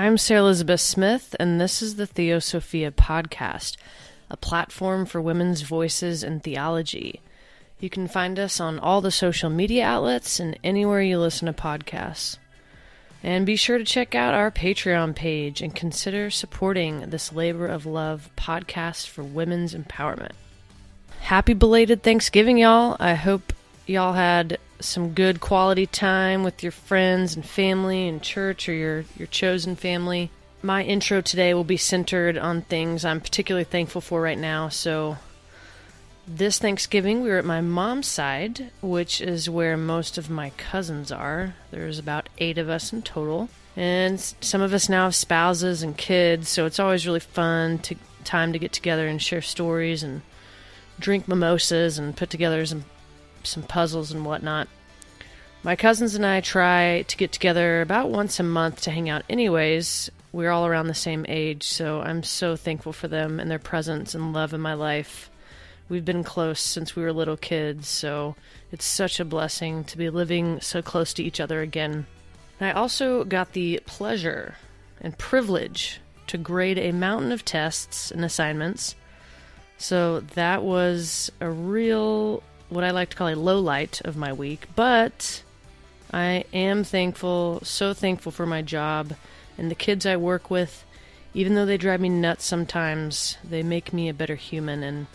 I'm 0.00 0.16
Sarah 0.16 0.40
Elizabeth 0.40 0.80
Smith, 0.80 1.36
and 1.38 1.60
this 1.60 1.82
is 1.82 1.96
the 1.96 2.06
Theosophia 2.06 2.90
Podcast, 2.90 3.76
a 4.30 4.36
platform 4.38 5.04
for 5.04 5.20
women's 5.20 5.60
voices 5.60 6.24
in 6.24 6.40
theology. 6.40 7.20
You 7.80 7.90
can 7.90 8.08
find 8.08 8.38
us 8.38 8.60
on 8.60 8.78
all 8.78 9.02
the 9.02 9.10
social 9.10 9.50
media 9.50 9.84
outlets 9.84 10.40
and 10.40 10.58
anywhere 10.64 11.02
you 11.02 11.18
listen 11.18 11.44
to 11.48 11.52
podcasts. 11.52 12.38
And 13.22 13.44
be 13.44 13.56
sure 13.56 13.76
to 13.76 13.84
check 13.84 14.14
out 14.14 14.32
our 14.32 14.50
Patreon 14.50 15.14
page 15.14 15.60
and 15.60 15.74
consider 15.74 16.30
supporting 16.30 17.10
this 17.10 17.30
labor 17.30 17.66
of 17.66 17.84
love 17.84 18.30
podcast 18.38 19.06
for 19.06 19.22
women's 19.22 19.74
empowerment. 19.74 20.32
Happy 21.20 21.52
belated 21.52 22.02
Thanksgiving, 22.02 22.56
y'all. 22.56 22.96
I 22.98 23.12
hope 23.12 23.52
y'all 23.86 24.14
had 24.14 24.56
some 24.80 25.12
good 25.12 25.40
quality 25.40 25.86
time 25.86 26.42
with 26.42 26.62
your 26.62 26.72
friends 26.72 27.34
and 27.34 27.44
family 27.44 28.08
and 28.08 28.22
church 28.22 28.68
or 28.68 28.72
your, 28.72 29.04
your 29.16 29.26
chosen 29.28 29.76
family. 29.76 30.30
My 30.62 30.82
intro 30.82 31.20
today 31.20 31.54
will 31.54 31.64
be 31.64 31.76
centered 31.76 32.36
on 32.36 32.62
things 32.62 33.04
I'm 33.04 33.20
particularly 33.20 33.64
thankful 33.64 34.00
for 34.00 34.20
right 34.20 34.38
now. 34.38 34.68
So, 34.68 35.16
this 36.26 36.58
Thanksgiving, 36.58 37.22
we 37.22 37.28
were 37.28 37.38
at 37.38 37.44
my 37.44 37.60
mom's 37.60 38.06
side, 38.06 38.70
which 38.80 39.20
is 39.20 39.50
where 39.50 39.76
most 39.76 40.16
of 40.16 40.30
my 40.30 40.50
cousins 40.50 41.10
are. 41.10 41.54
There's 41.70 41.98
about 41.98 42.28
eight 42.38 42.58
of 42.58 42.68
us 42.68 42.92
in 42.92 43.02
total. 43.02 43.48
And 43.76 44.20
some 44.20 44.60
of 44.60 44.72
us 44.74 44.88
now 44.88 45.04
have 45.04 45.14
spouses 45.14 45.82
and 45.82 45.96
kids, 45.96 46.48
so 46.48 46.66
it's 46.66 46.78
always 46.78 47.06
really 47.06 47.20
fun 47.20 47.78
to 47.80 47.96
time 48.24 48.52
to 48.52 48.58
get 48.58 48.72
together 48.72 49.06
and 49.06 49.20
share 49.20 49.42
stories 49.42 50.02
and 50.02 50.22
drink 50.98 51.26
mimosas 51.26 51.98
and 51.98 52.16
put 52.16 52.30
together 52.30 52.64
some 52.66 52.84
some 53.44 53.62
puzzles 53.62 54.12
and 54.12 54.24
whatnot. 54.24 54.68
My 55.62 55.76
cousins 55.76 56.14
and 56.14 56.24
I 56.24 56.40
try 56.40 57.02
to 57.02 57.16
get 57.16 57.32
together 57.32 57.82
about 57.82 58.08
once 58.10 58.40
a 58.40 58.42
month 58.42 58.82
to 58.82 58.90
hang 58.90 59.10
out, 59.10 59.24
anyways. 59.28 60.10
We're 60.32 60.50
all 60.50 60.66
around 60.66 60.86
the 60.86 60.94
same 60.94 61.26
age, 61.28 61.64
so 61.64 62.00
I'm 62.00 62.22
so 62.22 62.56
thankful 62.56 62.92
for 62.92 63.08
them 63.08 63.40
and 63.40 63.50
their 63.50 63.58
presence 63.58 64.14
and 64.14 64.32
love 64.32 64.54
in 64.54 64.60
my 64.60 64.74
life. 64.74 65.30
We've 65.88 66.04
been 66.04 66.24
close 66.24 66.60
since 66.60 66.94
we 66.94 67.02
were 67.02 67.12
little 67.12 67.36
kids, 67.36 67.88
so 67.88 68.36
it's 68.70 68.84
such 68.84 69.18
a 69.18 69.24
blessing 69.24 69.84
to 69.84 69.98
be 69.98 70.08
living 70.08 70.60
so 70.60 70.82
close 70.82 71.12
to 71.14 71.24
each 71.24 71.40
other 71.40 71.60
again. 71.60 72.06
I 72.60 72.72
also 72.72 73.24
got 73.24 73.52
the 73.52 73.80
pleasure 73.86 74.54
and 75.00 75.18
privilege 75.18 76.00
to 76.28 76.38
grade 76.38 76.78
a 76.78 76.92
mountain 76.92 77.32
of 77.32 77.44
tests 77.44 78.10
and 78.10 78.24
assignments. 78.24 78.94
So 79.78 80.20
that 80.20 80.62
was 80.62 81.32
a 81.40 81.50
real 81.50 82.42
what 82.70 82.84
I 82.84 82.90
like 82.92 83.10
to 83.10 83.16
call 83.16 83.28
a 83.28 83.34
low 83.34 83.60
light 83.60 84.00
of 84.04 84.16
my 84.16 84.32
week, 84.32 84.68
but 84.74 85.42
I 86.12 86.44
am 86.52 86.84
thankful, 86.84 87.60
so 87.62 87.92
thankful 87.92 88.32
for 88.32 88.46
my 88.46 88.62
job 88.62 89.14
and 89.58 89.70
the 89.70 89.74
kids 89.74 90.06
I 90.06 90.16
work 90.16 90.50
with. 90.50 90.84
Even 91.34 91.54
though 91.54 91.66
they 91.66 91.76
drive 91.76 92.00
me 92.00 92.08
nuts 92.08 92.44
sometimes, 92.44 93.36
they 93.44 93.62
make 93.62 93.92
me 93.92 94.08
a 94.08 94.14
better 94.14 94.34
human 94.34 94.82
and 94.82 95.06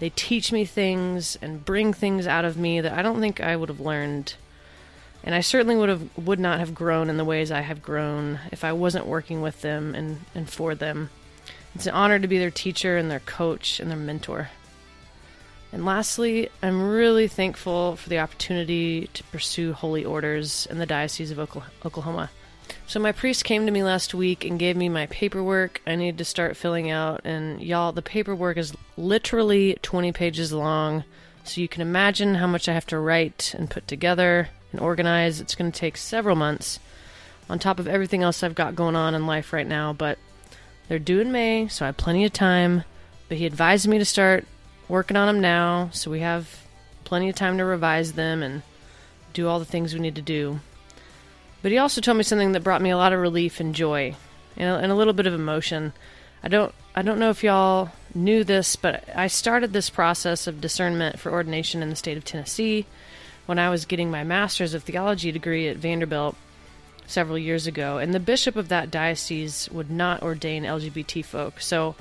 they 0.00 0.10
teach 0.10 0.50
me 0.50 0.64
things 0.64 1.38
and 1.40 1.64
bring 1.64 1.92
things 1.92 2.26
out 2.26 2.44
of 2.44 2.56
me 2.56 2.80
that 2.80 2.92
I 2.92 3.02
don't 3.02 3.20
think 3.20 3.40
I 3.40 3.54
would 3.54 3.68
have 3.68 3.78
learned. 3.78 4.34
And 5.22 5.34
I 5.34 5.40
certainly 5.40 5.76
would 5.76 5.88
have 5.88 6.18
would 6.18 6.40
not 6.40 6.58
have 6.58 6.74
grown 6.74 7.08
in 7.08 7.16
the 7.16 7.24
ways 7.24 7.52
I 7.52 7.60
have 7.60 7.82
grown 7.82 8.40
if 8.50 8.64
I 8.64 8.72
wasn't 8.72 9.06
working 9.06 9.40
with 9.42 9.60
them 9.60 9.94
and, 9.94 10.22
and 10.34 10.50
for 10.50 10.74
them. 10.74 11.10
It's 11.76 11.86
an 11.86 11.94
honor 11.94 12.18
to 12.18 12.26
be 12.26 12.38
their 12.38 12.50
teacher 12.50 12.96
and 12.96 13.08
their 13.08 13.20
coach 13.20 13.78
and 13.78 13.88
their 13.88 13.98
mentor. 13.98 14.50
And 15.72 15.86
lastly, 15.86 16.50
I'm 16.62 16.82
really 16.82 17.28
thankful 17.28 17.96
for 17.96 18.10
the 18.10 18.18
opportunity 18.18 19.08
to 19.14 19.24
pursue 19.24 19.72
holy 19.72 20.04
orders 20.04 20.66
in 20.70 20.78
the 20.78 20.86
Diocese 20.86 21.30
of 21.30 21.38
Oklahoma. 21.38 22.30
So, 22.86 23.00
my 23.00 23.12
priest 23.12 23.44
came 23.44 23.64
to 23.64 23.72
me 23.72 23.82
last 23.82 24.12
week 24.12 24.44
and 24.44 24.58
gave 24.58 24.76
me 24.76 24.90
my 24.90 25.06
paperwork 25.06 25.80
I 25.86 25.96
need 25.96 26.18
to 26.18 26.24
start 26.24 26.58
filling 26.58 26.90
out. 26.90 27.22
And 27.24 27.62
y'all, 27.62 27.92
the 27.92 28.02
paperwork 28.02 28.58
is 28.58 28.74
literally 28.98 29.78
20 29.82 30.12
pages 30.12 30.52
long. 30.52 31.04
So, 31.44 31.60
you 31.62 31.68
can 31.68 31.80
imagine 31.80 32.34
how 32.34 32.46
much 32.46 32.68
I 32.68 32.74
have 32.74 32.86
to 32.86 32.98
write 32.98 33.54
and 33.56 33.70
put 33.70 33.88
together 33.88 34.50
and 34.72 34.80
organize. 34.80 35.40
It's 35.40 35.54
going 35.54 35.72
to 35.72 35.78
take 35.78 35.96
several 35.96 36.36
months 36.36 36.80
on 37.48 37.58
top 37.58 37.78
of 37.78 37.88
everything 37.88 38.22
else 38.22 38.42
I've 38.42 38.54
got 38.54 38.76
going 38.76 38.96
on 38.96 39.14
in 39.14 39.26
life 39.26 39.52
right 39.54 39.66
now. 39.66 39.94
But 39.94 40.18
they're 40.88 40.98
due 40.98 41.20
in 41.20 41.32
May, 41.32 41.68
so 41.68 41.86
I 41.86 41.88
have 41.88 41.96
plenty 41.96 42.26
of 42.26 42.32
time. 42.32 42.84
But 43.28 43.38
he 43.38 43.46
advised 43.46 43.88
me 43.88 43.98
to 43.98 44.04
start 44.04 44.46
working 44.92 45.16
on 45.16 45.26
them 45.26 45.40
now, 45.40 45.88
so 45.90 46.10
we 46.10 46.20
have 46.20 46.66
plenty 47.04 47.26
of 47.30 47.34
time 47.34 47.56
to 47.56 47.64
revise 47.64 48.12
them 48.12 48.42
and 48.42 48.60
do 49.32 49.48
all 49.48 49.58
the 49.58 49.64
things 49.64 49.94
we 49.94 50.00
need 50.00 50.14
to 50.14 50.20
do. 50.20 50.60
But 51.62 51.72
he 51.72 51.78
also 51.78 52.02
told 52.02 52.18
me 52.18 52.22
something 52.22 52.52
that 52.52 52.62
brought 52.62 52.82
me 52.82 52.90
a 52.90 52.96
lot 52.98 53.14
of 53.14 53.18
relief 53.18 53.58
and 53.58 53.74
joy, 53.74 54.14
and 54.54 54.68
a, 54.68 54.76
and 54.76 54.92
a 54.92 54.94
little 54.94 55.14
bit 55.14 55.26
of 55.26 55.32
emotion. 55.32 55.94
I 56.42 56.48
don't 56.48 56.74
I 56.94 57.00
don't 57.00 57.18
know 57.18 57.30
if 57.30 57.42
y'all 57.42 57.90
knew 58.14 58.44
this, 58.44 58.76
but 58.76 59.08
I 59.16 59.28
started 59.28 59.72
this 59.72 59.88
process 59.88 60.46
of 60.46 60.60
discernment 60.60 61.18
for 61.18 61.32
ordination 61.32 61.82
in 61.82 61.88
the 61.88 61.96
state 61.96 62.18
of 62.18 62.24
Tennessee 62.26 62.84
when 63.46 63.58
I 63.58 63.70
was 63.70 63.86
getting 63.86 64.10
my 64.10 64.24
master's 64.24 64.74
of 64.74 64.82
theology 64.82 65.32
degree 65.32 65.68
at 65.68 65.78
Vanderbilt 65.78 66.36
several 67.06 67.38
years 67.38 67.66
ago, 67.66 67.96
and 67.96 68.12
the 68.12 68.20
bishop 68.20 68.56
of 68.56 68.68
that 68.68 68.90
diocese 68.90 69.70
would 69.72 69.90
not 69.90 70.22
ordain 70.22 70.64
LGBT 70.64 71.24
folk. 71.24 71.62
So 71.62 71.94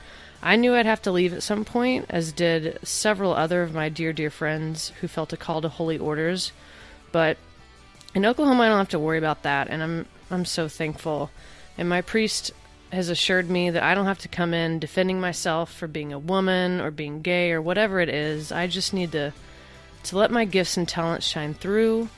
I 0.44 0.56
knew 0.56 0.74
I'd 0.74 0.85
have 0.85 1.02
to 1.03 1.12
leave 1.12 1.34
at 1.34 1.44
some 1.44 1.63
point, 1.66 2.06
as 2.09 2.31
did 2.31 2.79
several 2.84 3.34
other 3.34 3.62
of 3.62 3.74
my 3.74 3.90
dear, 3.90 4.12
dear 4.12 4.31
friends 4.31 4.91
who 5.02 5.07
felt 5.07 5.34
a 5.34 5.38
call 5.38 5.62
to 5.62 5.69
holy 5.69 6.00
orders. 6.00 6.52
But 7.12 7.38
in 8.16 8.25
Oklahoma, 8.25 8.63
I 8.63 8.69
don't 8.69 8.78
have 8.78 8.90
to 8.90 9.00
worry 9.00 9.18
about 9.18 9.44
that, 9.44 9.69
and 9.69 9.84
I'm 9.84 10.06
I'm 10.31 10.46
so 10.46 10.68
thankful. 10.68 11.29
And 11.78 11.88
my 11.88 12.02
priest 12.02 12.52
has 12.91 13.09
assured 13.09 13.50
me 13.50 13.69
that 13.69 13.84
I 13.84 13.94
don't 13.94 14.06
have 14.06 14.19
to 14.19 14.28
come 14.28 14.53
in 14.53 14.79
defending 14.79 15.19
myself 15.19 15.72
for 15.74 15.88
being 15.88 16.12
a 16.12 16.19
woman 16.19 16.81
or 16.81 16.91
being 16.91 17.22
gay 17.22 17.52
or 17.52 17.62
whatever 17.62 18.00
it 18.00 18.09
is. 18.09 18.52
I 18.52 18.68
just 18.68 18.94
need 18.94 19.12
to 19.12 19.34
to 20.03 20.18
let 20.18 20.31
my 20.31 20.46
gifts 20.46 20.78
and 20.78 20.88
talents 20.88 21.28
shine 21.28 21.53
through, 21.53 22.09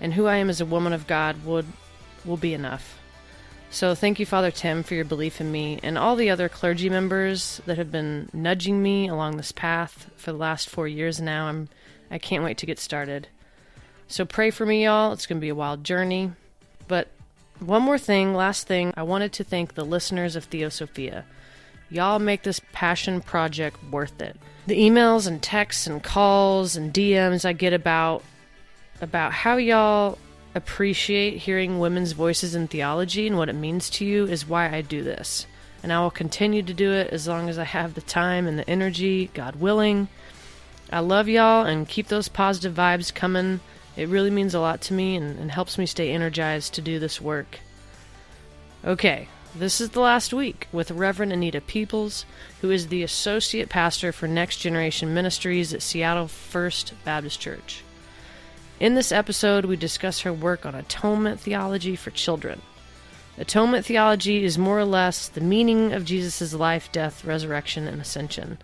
and 0.00 0.12
who 0.12 0.26
I 0.26 0.36
am 0.36 0.50
as 0.50 0.60
a 0.60 0.66
woman 0.66 0.92
of 0.92 1.06
God 1.06 1.44
would 1.44 1.66
will 2.24 2.36
be 2.36 2.52
enough. 2.52 2.98
So 3.72 3.94
thank 3.94 4.20
you, 4.20 4.26
Father 4.26 4.50
Tim, 4.50 4.82
for 4.82 4.94
your 4.94 5.06
belief 5.06 5.40
in 5.40 5.50
me 5.50 5.80
and 5.82 5.96
all 5.96 6.14
the 6.14 6.28
other 6.28 6.50
clergy 6.50 6.90
members 6.90 7.62
that 7.64 7.78
have 7.78 7.90
been 7.90 8.28
nudging 8.34 8.82
me 8.82 9.08
along 9.08 9.38
this 9.38 9.50
path 9.50 10.10
for 10.14 10.30
the 10.30 10.36
last 10.36 10.68
four 10.68 10.86
years 10.86 11.22
now. 11.22 11.46
I'm 11.46 11.70
I 12.10 12.18
can't 12.18 12.44
wait 12.44 12.58
to 12.58 12.66
get 12.66 12.78
started. 12.78 13.28
So 14.08 14.26
pray 14.26 14.50
for 14.50 14.66
me, 14.66 14.84
y'all. 14.84 15.14
It's 15.14 15.24
gonna 15.24 15.40
be 15.40 15.48
a 15.48 15.54
wild 15.54 15.84
journey. 15.84 16.32
But 16.86 17.08
one 17.60 17.80
more 17.80 17.96
thing, 17.96 18.34
last 18.34 18.66
thing, 18.66 18.92
I 18.94 19.04
wanted 19.04 19.32
to 19.32 19.44
thank 19.44 19.72
the 19.72 19.86
listeners 19.86 20.36
of 20.36 20.44
Theosophia. 20.44 21.24
Y'all 21.88 22.18
make 22.18 22.42
this 22.42 22.60
passion 22.72 23.22
project 23.22 23.78
worth 23.90 24.20
it. 24.20 24.36
The 24.66 24.78
emails 24.78 25.26
and 25.26 25.42
texts 25.42 25.86
and 25.86 26.02
calls 26.02 26.76
and 26.76 26.92
DMs 26.92 27.46
I 27.46 27.54
get 27.54 27.72
about 27.72 28.22
about 29.00 29.32
how 29.32 29.56
y'all 29.56 30.18
appreciate 30.54 31.38
hearing 31.38 31.78
women's 31.78 32.12
voices 32.12 32.54
in 32.54 32.68
theology 32.68 33.26
and 33.26 33.36
what 33.36 33.48
it 33.48 33.54
means 33.54 33.88
to 33.90 34.04
you 34.04 34.26
is 34.26 34.48
why 34.48 34.68
I 34.70 34.82
do 34.82 35.02
this. 35.02 35.46
And 35.82 35.92
I 35.92 36.00
will 36.00 36.10
continue 36.10 36.62
to 36.62 36.74
do 36.74 36.92
it 36.92 37.08
as 37.08 37.26
long 37.26 37.48
as 37.48 37.58
I 37.58 37.64
have 37.64 37.94
the 37.94 38.02
time 38.02 38.46
and 38.46 38.58
the 38.58 38.68
energy, 38.68 39.30
God 39.34 39.56
willing. 39.56 40.08
I 40.92 41.00
love 41.00 41.28
y'all 41.28 41.64
and 41.64 41.88
keep 41.88 42.08
those 42.08 42.28
positive 42.28 42.74
vibes 42.74 43.12
coming. 43.12 43.60
It 43.96 44.08
really 44.08 44.30
means 44.30 44.54
a 44.54 44.60
lot 44.60 44.80
to 44.82 44.94
me 44.94 45.16
and, 45.16 45.38
and 45.38 45.50
helps 45.50 45.78
me 45.78 45.86
stay 45.86 46.10
energized 46.10 46.74
to 46.74 46.80
do 46.80 46.98
this 46.98 47.20
work. 47.20 47.60
Okay, 48.84 49.28
this 49.54 49.80
is 49.80 49.90
the 49.90 50.00
last 50.00 50.32
week 50.32 50.68
with 50.72 50.90
Reverend 50.90 51.32
Anita 51.32 51.60
Peoples, 51.60 52.24
who 52.60 52.70
is 52.70 52.88
the 52.88 53.02
Associate 53.02 53.68
Pastor 53.68 54.12
for 54.12 54.26
Next 54.26 54.58
Generation 54.58 55.12
Ministries 55.12 55.74
at 55.74 55.82
Seattle 55.82 56.28
First 56.28 56.94
Baptist 57.04 57.40
Church. 57.40 57.82
In 58.82 58.96
this 58.96 59.12
episode, 59.12 59.64
we 59.64 59.76
discuss 59.76 60.22
her 60.22 60.32
work 60.32 60.66
on 60.66 60.74
atonement 60.74 61.38
theology 61.38 61.94
for 61.94 62.10
children. 62.10 62.60
Atonement 63.38 63.86
theology 63.86 64.42
is 64.42 64.58
more 64.58 64.76
or 64.76 64.84
less 64.84 65.28
the 65.28 65.40
meaning 65.40 65.92
of 65.92 66.04
Jesus' 66.04 66.52
life, 66.52 66.90
death, 66.90 67.24
resurrection, 67.24 67.86
and 67.86 68.00
ascension. 68.00 68.58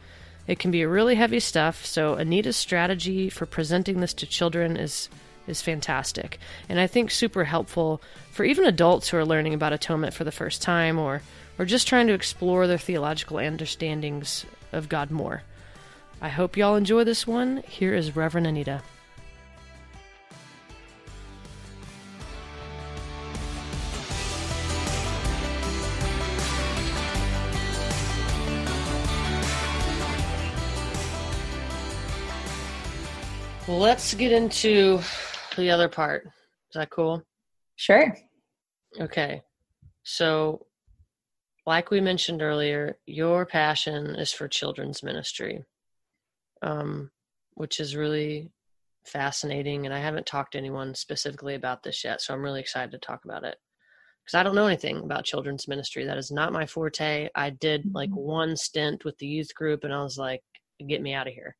It 0.49 0.59
can 0.59 0.73
be 0.73 0.85
really 0.85 1.15
heavy 1.15 1.39
stuff, 1.39 1.87
so 1.87 2.17
Anita's 2.17 2.57
strategy 2.57 3.31
for 3.31 3.47
presenting 3.47 4.01
this 4.01 4.13
to 4.15 4.27
children 4.27 4.77
is 4.77 5.09
is 5.47 5.63
fantastic, 5.63 6.41
and 6.69 6.81
I 6.81 6.89
think 6.89 7.13
super 7.13 7.45
helpful 7.45 8.03
for 8.33 8.43
even 8.43 8.65
adults 8.65 9.09
who 9.11 9.19
are 9.19 9.25
learning 9.25 9.55
about 9.55 9.73
atonement 9.73 10.15
for 10.15 10.25
the 10.25 10.33
first 10.33 10.61
time 10.61 10.99
or 10.99 11.23
or 11.61 11.65
just 11.65 11.87
trying 11.87 12.09
to 12.09 12.13
explore 12.13 12.67
their 12.67 12.77
theological 12.77 13.39
understandings 13.39 14.45
of 14.73 14.89
God 14.89 15.13
more. 15.13 15.45
I 16.21 16.29
hope 16.29 16.57
y'all 16.57 16.75
enjoy 16.75 17.05
this 17.05 17.25
one. 17.25 17.63
Here 17.69 17.95
is 17.95 18.17
Reverend 18.17 18.49
Anita. 18.49 18.83
Let's 33.69 34.15
get 34.15 34.33
into 34.33 35.01
the 35.57 35.71
other 35.71 35.89
part. 35.89 36.25
Is 36.25 36.75
that 36.75 36.91
cool? 36.91 37.23
Sure. 37.77 38.17
Okay. 38.99 39.43
So 40.03 40.67
like 41.67 41.91
we 41.91 42.01
mentioned 42.01 42.41
earlier, 42.41 42.99
your 43.05 43.45
passion 43.45 44.17
is 44.17 44.33
for 44.33 44.49
children's 44.49 45.03
ministry, 45.03 45.65
um, 46.63 47.11
which 47.55 47.79
is 47.79 47.95
really 47.95 48.51
fascinating. 49.05 49.85
And 49.85 49.95
I 49.95 49.99
haven't 49.99 50.25
talked 50.25 50.53
to 50.53 50.59
anyone 50.59 50.95
specifically 50.95 51.55
about 51.55 51.83
this 51.83 52.05
yet, 52.05 52.23
so 52.23 52.33
I'm 52.33 52.43
really 52.43 52.61
excited 52.61 52.91
to 52.93 52.99
talk 52.99 53.27
about 53.27 53.45
it 53.45 53.57
because 54.25 54.39
I 54.39 54.43
don't 54.43 54.55
know 54.55 54.67
anything 54.67 54.99
about 54.99 55.27
children's 55.27 55.69
ministry. 55.69 56.07
That 56.07 56.17
is 56.17 56.31
not 56.31 56.55
my 56.55 56.65
forte. 56.65 57.29
I 57.35 57.51
did 57.51 57.93
like 57.93 58.11
mm-hmm. 58.11 58.19
one 58.19 58.57
stint 58.57 59.05
with 59.05 59.19
the 59.19 59.27
youth 59.27 59.55
group, 59.55 59.85
and 59.85 59.93
I 59.93 60.03
was 60.03 60.17
like, 60.17 60.43
"Get 60.87 61.03
me 61.03 61.13
out 61.13 61.27
of 61.27 61.35
here!" 61.35 61.55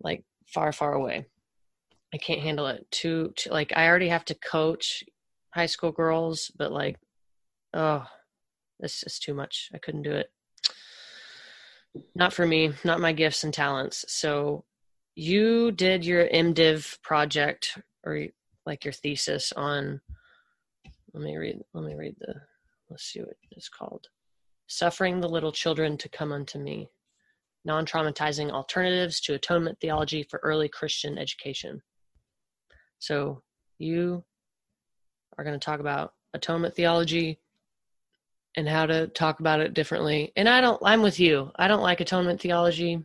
Like 0.00 0.22
far, 0.52 0.72
far 0.72 0.92
away. 0.92 1.26
I 2.12 2.18
can't 2.18 2.40
handle 2.40 2.66
it. 2.66 2.90
Too, 2.90 3.32
too 3.36 3.50
like 3.50 3.72
I 3.76 3.86
already 3.86 4.08
have 4.08 4.24
to 4.26 4.34
coach 4.34 5.04
high 5.54 5.66
school 5.66 5.92
girls, 5.92 6.50
but 6.56 6.72
like, 6.72 6.98
oh, 7.74 8.06
this 8.80 9.02
is 9.02 9.18
too 9.18 9.34
much. 9.34 9.70
I 9.74 9.78
couldn't 9.78 10.02
do 10.02 10.12
it. 10.12 10.30
Not 12.14 12.32
for 12.32 12.46
me. 12.46 12.72
Not 12.84 13.00
my 13.00 13.12
gifts 13.12 13.44
and 13.44 13.52
talents. 13.52 14.04
So, 14.08 14.64
you 15.14 15.72
did 15.72 16.04
your 16.04 16.28
MDiv 16.28 17.02
project 17.02 17.76
or 18.04 18.26
like 18.64 18.84
your 18.84 18.92
thesis 18.92 19.52
on 19.56 20.00
let 21.12 21.24
me 21.24 21.36
read 21.36 21.58
let 21.74 21.84
me 21.84 21.96
read 21.96 22.14
the 22.20 22.34
let's 22.88 23.02
see 23.02 23.18
what 23.18 23.36
it's 23.50 23.68
called 23.68 24.06
suffering 24.68 25.20
the 25.20 25.28
little 25.28 25.50
children 25.50 25.96
to 25.98 26.08
come 26.08 26.30
unto 26.30 26.56
me 26.56 26.88
non-traumatizing 27.64 28.50
alternatives 28.50 29.20
to 29.20 29.34
atonement 29.34 29.78
theology 29.80 30.22
for 30.22 30.40
early 30.42 30.68
christian 30.68 31.18
education 31.18 31.80
so 32.98 33.42
you 33.78 34.24
are 35.36 35.44
going 35.44 35.58
to 35.58 35.64
talk 35.64 35.80
about 35.80 36.14
atonement 36.34 36.74
theology 36.74 37.38
and 38.56 38.68
how 38.68 38.86
to 38.86 39.06
talk 39.08 39.40
about 39.40 39.60
it 39.60 39.74
differently 39.74 40.32
and 40.36 40.48
i 40.48 40.60
don't 40.60 40.80
i'm 40.84 41.02
with 41.02 41.20
you 41.20 41.50
i 41.56 41.68
don't 41.68 41.82
like 41.82 42.00
atonement 42.00 42.40
theology 42.40 43.02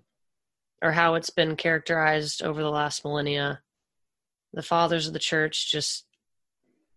or 0.81 0.91
how 0.91 1.15
it's 1.15 1.29
been 1.29 1.55
characterized 1.55 2.43
over 2.43 2.61
the 2.61 2.69
last 2.69 3.03
millennia 3.03 3.61
the 4.53 4.61
fathers 4.61 5.07
of 5.07 5.13
the 5.13 5.19
church 5.19 5.71
just 5.71 6.05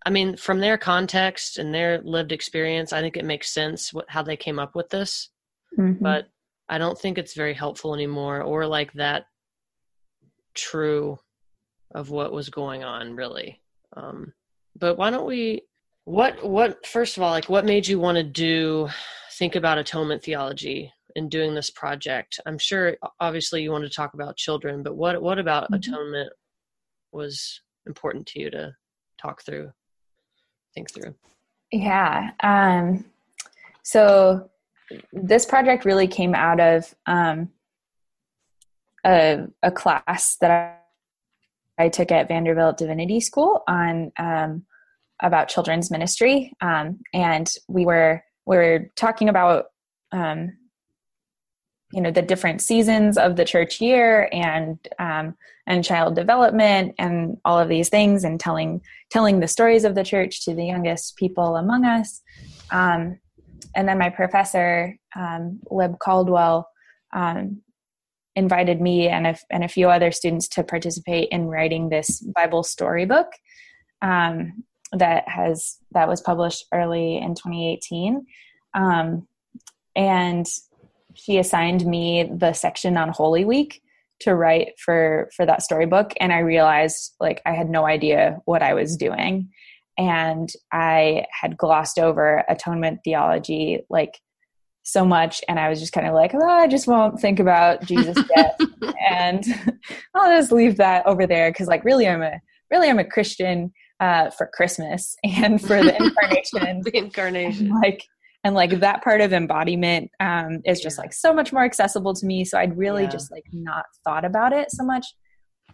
I 0.06 0.10
mean, 0.10 0.36
from 0.36 0.60
their 0.60 0.78
context 0.78 1.58
and 1.58 1.74
their 1.74 2.00
lived 2.00 2.30
experience, 2.30 2.92
I 2.92 3.00
think 3.00 3.16
it 3.16 3.24
makes 3.24 3.52
sense 3.52 3.92
what, 3.92 4.08
how 4.08 4.22
they 4.22 4.36
came 4.36 4.60
up 4.60 4.76
with 4.76 4.88
this. 4.88 5.30
Mm-hmm. 5.76 6.00
But 6.00 6.28
I 6.68 6.78
don't 6.78 6.98
think 6.98 7.18
it's 7.18 7.34
very 7.34 7.54
helpful 7.54 7.94
anymore 7.94 8.42
or 8.42 8.66
like 8.66 8.92
that 8.94 9.26
true 10.54 11.18
of 11.94 12.10
what 12.10 12.32
was 12.32 12.48
going 12.48 12.84
on 12.84 13.14
really. 13.14 13.60
Um, 13.96 14.32
but 14.78 14.96
why 14.96 15.10
don't 15.10 15.26
we 15.26 15.62
what 16.04 16.44
what 16.44 16.86
first 16.86 17.16
of 17.16 17.22
all 17.22 17.30
like 17.30 17.48
what 17.48 17.64
made 17.64 17.86
you 17.86 17.98
want 17.98 18.16
to 18.16 18.22
do 18.22 18.88
think 19.32 19.54
about 19.54 19.78
atonement 19.78 20.22
theology 20.22 20.92
in 21.14 21.28
doing 21.28 21.54
this 21.54 21.70
project? 21.70 22.40
I'm 22.46 22.58
sure 22.58 22.96
obviously 23.20 23.62
you 23.62 23.70
want 23.70 23.84
to 23.84 23.90
talk 23.90 24.14
about 24.14 24.36
children, 24.36 24.82
but 24.82 24.96
what 24.96 25.20
what 25.22 25.38
about 25.38 25.64
mm-hmm. 25.64 25.74
atonement 25.74 26.32
was 27.12 27.60
important 27.86 28.26
to 28.26 28.40
you 28.40 28.50
to 28.50 28.74
talk 29.20 29.42
through? 29.42 29.70
think 30.76 30.92
through? 30.92 31.14
Yeah. 31.72 32.30
Um, 32.40 33.04
so 33.82 34.50
this 35.12 35.46
project 35.46 35.84
really 35.84 36.06
came 36.06 36.34
out 36.34 36.60
of 36.60 36.94
um, 37.06 37.50
a, 39.04 39.46
a, 39.62 39.70
class 39.70 40.36
that 40.40 40.50
I, 41.78 41.84
I, 41.84 41.88
took 41.88 42.10
at 42.10 42.28
Vanderbilt 42.28 42.78
Divinity 42.78 43.20
School 43.20 43.62
on 43.68 44.12
um, 44.18 44.64
about 45.22 45.48
children's 45.48 45.90
ministry, 45.90 46.52
um, 46.60 47.00
and 47.12 47.50
we 47.68 47.84
were 47.84 48.22
we 48.46 48.56
were 48.56 48.90
talking 48.96 49.28
about 49.28 49.66
um, 50.12 50.56
you 51.92 52.00
know 52.00 52.10
the 52.10 52.22
different 52.22 52.60
seasons 52.60 53.16
of 53.16 53.36
the 53.36 53.44
church 53.44 53.80
year 53.80 54.28
and 54.32 54.78
um, 54.98 55.34
and 55.66 55.84
child 55.84 56.14
development 56.14 56.94
and 56.98 57.38
all 57.44 57.58
of 57.58 57.68
these 57.68 57.88
things 57.88 58.24
and 58.24 58.40
telling 58.40 58.80
telling 59.10 59.40
the 59.40 59.48
stories 59.48 59.84
of 59.84 59.94
the 59.94 60.04
church 60.04 60.44
to 60.44 60.54
the 60.54 60.64
youngest 60.64 61.16
people 61.16 61.56
among 61.56 61.84
us. 61.84 62.22
Um, 62.70 63.18
and 63.76 63.88
then 63.88 63.98
my 63.98 64.10
professor 64.10 64.96
um, 65.14 65.60
lib 65.70 65.98
caldwell 65.98 66.68
um, 67.12 67.62
invited 68.34 68.80
me 68.80 69.08
and 69.08 69.26
a, 69.26 69.36
and 69.50 69.64
a 69.64 69.68
few 69.68 69.88
other 69.88 70.10
students 70.10 70.48
to 70.48 70.64
participate 70.64 71.28
in 71.30 71.46
writing 71.46 71.88
this 71.88 72.20
bible 72.34 72.62
storybook 72.62 73.28
um, 74.02 74.64
that 74.92 75.28
has 75.28 75.78
that 75.92 76.08
was 76.08 76.20
published 76.20 76.64
early 76.72 77.16
in 77.18 77.34
2018 77.34 78.26
um, 78.74 79.26
and 79.94 80.46
she 81.14 81.38
assigned 81.38 81.84
me 81.86 82.30
the 82.30 82.52
section 82.52 82.96
on 82.96 83.08
Holy 83.08 83.44
Week 83.44 83.82
to 84.20 84.34
write 84.34 84.78
for 84.78 85.30
for 85.34 85.44
that 85.46 85.62
storybook. 85.62 86.12
And 86.20 86.32
I 86.32 86.38
realized 86.38 87.14
like 87.18 87.42
I 87.44 87.52
had 87.52 87.68
no 87.68 87.86
idea 87.86 88.38
what 88.44 88.62
I 88.62 88.74
was 88.74 88.96
doing 88.96 89.50
and 89.98 90.50
I 90.72 91.26
had 91.30 91.56
glossed 91.56 91.98
over 91.98 92.44
atonement 92.48 93.00
theology 93.04 93.80
like 93.88 94.20
so 94.82 95.04
much 95.04 95.42
and 95.48 95.58
I 95.58 95.68
was 95.68 95.80
just 95.80 95.92
kind 95.92 96.06
of 96.06 96.14
like, 96.14 96.32
oh, 96.34 96.48
I 96.48 96.68
just 96.68 96.86
won't 96.86 97.20
think 97.20 97.40
about 97.40 97.84
Jesus' 97.84 98.22
death 98.36 98.56
and 99.10 99.44
I'll 100.14 100.38
just 100.38 100.52
leave 100.52 100.76
that 100.76 101.06
over 101.06 101.26
there 101.26 101.50
because 101.50 101.66
like 101.66 101.84
really 101.84 102.06
I'm 102.06 102.22
a 102.22 102.40
really 102.70 102.88
I'm 102.88 102.98
a 102.98 103.04
Christian 103.04 103.72
uh, 103.98 104.30
for 104.30 104.50
Christmas 104.52 105.16
and 105.24 105.60
for 105.60 105.82
the 105.82 105.96
incarnation. 105.96 106.82
the 106.84 106.96
incarnation. 106.96 107.70
Like 107.82 108.04
and 108.44 108.54
like 108.54 108.78
that 108.78 109.02
part 109.02 109.20
of 109.20 109.32
embodiment 109.32 110.08
um, 110.20 110.60
is 110.64 110.80
just 110.80 110.98
like 110.98 111.12
so 111.12 111.32
much 111.32 111.52
more 111.52 111.64
accessible 111.64 112.14
to 112.14 112.24
me 112.24 112.44
so 112.44 112.56
i'd 112.58 112.78
really 112.78 113.02
yeah. 113.02 113.10
just 113.10 113.32
like 113.32 113.42
not 113.52 113.84
thought 114.04 114.24
about 114.24 114.52
it 114.52 114.70
so 114.70 114.84
much 114.84 115.04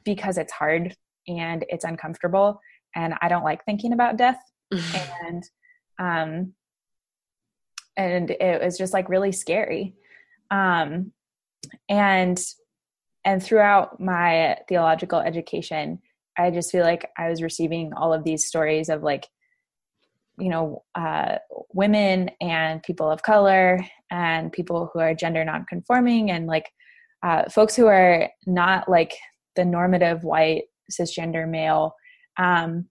because 0.04 0.38
it's 0.38 0.52
hard 0.52 0.96
and 1.28 1.66
it's 1.68 1.84
uncomfortable 1.84 2.58
and 2.94 3.14
i 3.20 3.28
don't 3.28 3.44
like 3.44 3.64
thinking 3.64 3.92
about 3.92 4.16
death. 4.16 4.38
And 5.26 5.44
um 5.98 6.54
and 7.96 8.30
it 8.30 8.62
was 8.62 8.78
just 8.78 8.94
like 8.94 9.08
really 9.08 9.32
scary. 9.32 9.94
Um 10.50 11.12
and 11.88 12.42
and 13.24 13.42
throughout 13.42 14.00
my 14.00 14.56
theological 14.68 15.20
education 15.20 16.00
i 16.36 16.50
just 16.50 16.72
feel 16.72 16.82
like 16.82 17.10
i 17.16 17.28
was 17.28 17.42
receiving 17.42 17.92
all 17.92 18.12
of 18.12 18.24
these 18.24 18.46
stories 18.46 18.88
of 18.88 19.02
like 19.02 19.28
you 20.38 20.48
know 20.48 20.82
uh, 20.94 21.36
women 21.74 22.30
and 22.40 22.82
people 22.82 23.10
of 23.10 23.22
color 23.22 23.78
and 24.10 24.50
people 24.50 24.90
who 24.92 25.00
are 25.00 25.14
gender 25.14 25.44
nonconforming 25.44 26.30
and 26.30 26.46
like 26.46 26.70
uh, 27.22 27.48
folks 27.48 27.76
who 27.76 27.86
are 27.86 28.28
not 28.46 28.88
like 28.88 29.14
the 29.56 29.64
normative 29.64 30.24
white 30.24 30.64
cisgender 30.90 31.48
male 31.48 31.94
um, 32.36 32.86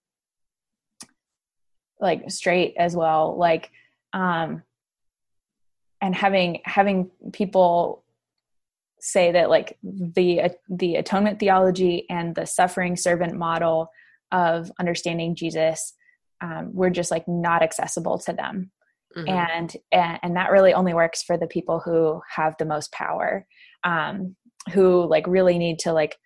like 1.99 2.29
straight 2.31 2.75
as 2.77 2.95
well 2.95 3.37
like 3.37 3.71
um, 4.13 4.63
and 6.01 6.15
having 6.15 6.61
having 6.65 7.11
people 7.31 8.03
say 8.99 9.31
that 9.31 9.49
like 9.49 9.77
the 9.83 10.51
the 10.69 10.95
atonement 10.95 11.39
theology 11.39 12.05
and 12.09 12.35
the 12.35 12.45
suffering 12.45 12.95
servant 12.95 13.35
model 13.35 13.89
of 14.31 14.71
understanding 14.79 15.35
Jesus 15.35 15.93
um, 16.41 16.71
we're 16.73 16.89
just 16.89 17.11
like 17.11 17.27
not 17.27 17.61
accessible 17.61 18.17
to 18.19 18.33
them 18.33 18.71
mm-hmm. 19.15 19.29
and, 19.29 19.77
and 19.91 20.19
and 20.23 20.35
that 20.35 20.51
really 20.51 20.73
only 20.73 20.93
works 20.93 21.23
for 21.23 21.37
the 21.37 21.47
people 21.47 21.79
who 21.79 22.21
have 22.35 22.55
the 22.57 22.65
most 22.65 22.91
power 22.91 23.45
um, 23.83 24.35
who 24.73 25.07
like 25.07 25.25
really 25.27 25.57
need 25.57 25.79
to 25.79 25.93
like 25.93 26.17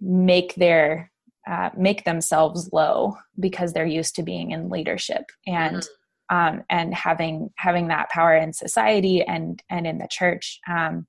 make 0.00 0.54
their 0.54 1.10
uh, 1.48 1.70
make 1.76 2.04
themselves 2.04 2.70
low 2.72 3.16
because 3.40 3.72
they're 3.72 3.86
used 3.86 4.14
to 4.16 4.22
being 4.22 4.50
in 4.50 4.68
leadership 4.68 5.24
and 5.46 5.76
mm-hmm. 5.76 6.36
um, 6.36 6.64
and 6.68 6.94
having 6.94 7.50
having 7.56 7.88
that 7.88 8.10
power 8.10 8.36
in 8.36 8.52
society 8.52 9.22
and 9.22 9.62
and 9.70 9.86
in 9.86 9.98
the 9.98 10.08
church 10.10 10.60
um, 10.68 11.06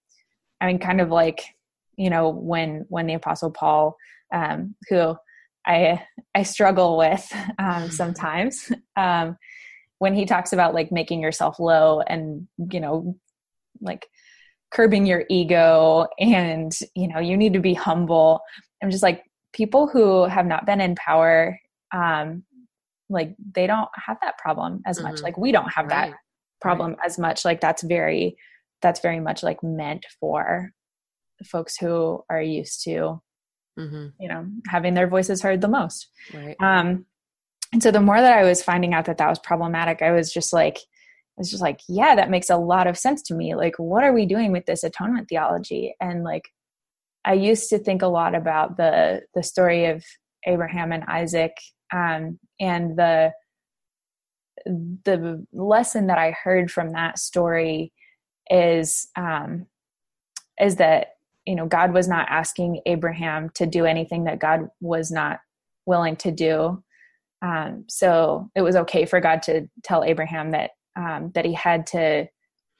i 0.62 0.68
mean 0.68 0.80
kind 0.80 1.02
of 1.02 1.10
like 1.10 1.44
you 1.98 2.10
know 2.10 2.30
when 2.30 2.86
when 2.90 3.08
the 3.08 3.14
apostle 3.14 3.52
paul 3.52 3.96
um, 4.34 4.76
who 4.90 5.16
I 5.66 6.04
I 6.36 6.44
struggle 6.44 6.98
with 6.98 7.32
um, 7.58 7.90
sometimes 7.92 8.72
um, 8.96 9.38
when 10.00 10.14
he 10.14 10.26
talks 10.26 10.54
about 10.54 10.74
like 10.74 10.92
making 10.92 11.22
yourself 11.22 11.60
low 11.60 12.02
and 12.02 12.48
you 12.72 12.80
know 12.80 13.16
like 13.82 14.08
curbing 14.72 15.06
your 15.06 15.24
ego 15.30 16.08
and 16.20 16.78
you 16.96 17.08
know 17.08 17.20
you 17.20 17.38
need 17.38 17.54
to 17.54 17.60
be 17.60 17.74
humble. 17.74 18.42
I'm 18.82 18.92
just 18.92 19.04
like 19.04 19.24
people 19.54 19.88
who 19.88 20.26
have 20.26 20.46
not 20.46 20.66
been 20.66 20.82
in 20.82 20.96
power 20.96 21.60
um, 21.94 22.44
like 23.10 23.36
they 23.56 23.66
don't 23.68 23.90
have 23.96 24.18
that 24.22 24.38
problem 24.38 24.82
as 24.86 25.02
much 25.02 25.16
mm-hmm. 25.16 25.24
like 25.24 25.38
we 25.38 25.52
don't 25.52 25.72
have 25.72 25.88
right. 25.88 26.12
that 26.12 26.18
problem 26.62 26.92
right. 26.92 27.00
as 27.06 27.18
much 27.18 27.44
like 27.46 27.60
that's 27.60 27.84
very 27.84 28.36
that's 28.82 29.00
very 29.00 29.20
much 29.20 29.44
like 29.44 29.64
meant 29.64 30.06
for 30.20 30.72
folks 31.46 31.78
who 31.78 32.24
are 32.30 32.42
used 32.42 32.84
to 32.84 33.22
mm-hmm. 33.80 34.08
you 34.20 34.28
know 34.28 34.46
having 34.68 34.94
their 34.94 35.08
voices 35.08 35.42
heard 35.42 35.62
the 35.62 35.68
most 35.68 36.10
right. 36.34 36.56
um 36.60 37.06
and 37.74 37.82
so 37.82 37.92
the 37.92 38.02
more 38.02 38.20
that 38.20 38.38
i 38.38 38.44
was 38.44 38.62
finding 38.62 38.94
out 38.94 39.06
that 39.06 39.18
that 39.18 39.30
was 39.30 39.40
problematic 39.40 40.02
i 40.02 40.12
was 40.12 40.32
just 40.32 40.54
like 40.54 40.80
I 41.40 41.42
was 41.42 41.52
just 41.52 41.62
like, 41.62 41.80
yeah, 41.88 42.16
that 42.16 42.30
makes 42.30 42.50
a 42.50 42.58
lot 42.58 42.86
of 42.86 42.98
sense 42.98 43.22
to 43.24 43.34
me. 43.34 43.56
Like, 43.56 43.76
what 43.78 44.04
are 44.04 44.12
we 44.12 44.26
doing 44.26 44.52
with 44.52 44.66
this 44.66 44.84
atonement 44.84 45.30
theology? 45.30 45.96
And 46.02 46.22
like, 46.22 46.50
I 47.26 47.34
used 47.34 47.70
to 47.70 47.80
think 47.80 48.02
a 48.02 48.08
lot 48.08 48.36
about 48.36 48.78
the 48.78 49.22
the 49.34 49.44
story 49.44 49.86
of 49.86 50.04
Abraham 50.46 50.92
and 50.92 51.04
Isaac 51.06 51.54
um, 51.94 52.40
and 52.60 52.98
the 52.98 53.34
the 54.66 55.46
lesson 55.54 56.08
that 56.08 56.18
I 56.18 56.32
heard 56.32 56.70
from 56.72 56.92
that 56.92 57.18
story 57.20 57.94
is 58.50 59.08
um, 59.16 59.68
is 60.60 60.78
that 60.78 61.16
you 61.46 61.56
know 61.56 61.66
God 61.66 61.94
was 61.94 62.08
not 62.08 62.28
asking 62.30 62.82
Abraham 62.86 63.50
to 63.56 63.66
do 63.66 63.86
anything 63.86 64.26
that 64.26 64.40
God 64.40 64.68
was 64.82 65.12
not 65.12 65.40
willing 65.86 66.16
to 66.18 66.32
do. 66.32 66.84
Um, 67.42 67.86
so 67.88 68.52
it 68.56 68.62
was 68.62 68.76
okay 68.76 69.06
for 69.06 69.20
God 69.20 69.42
to 69.44 69.70
tell 69.84 70.04
Abraham 70.04 70.52
that 70.52 70.72
um, 70.96 71.32
that 71.36 71.46
he 71.46 71.54
had 71.54 71.88
to 71.88 72.28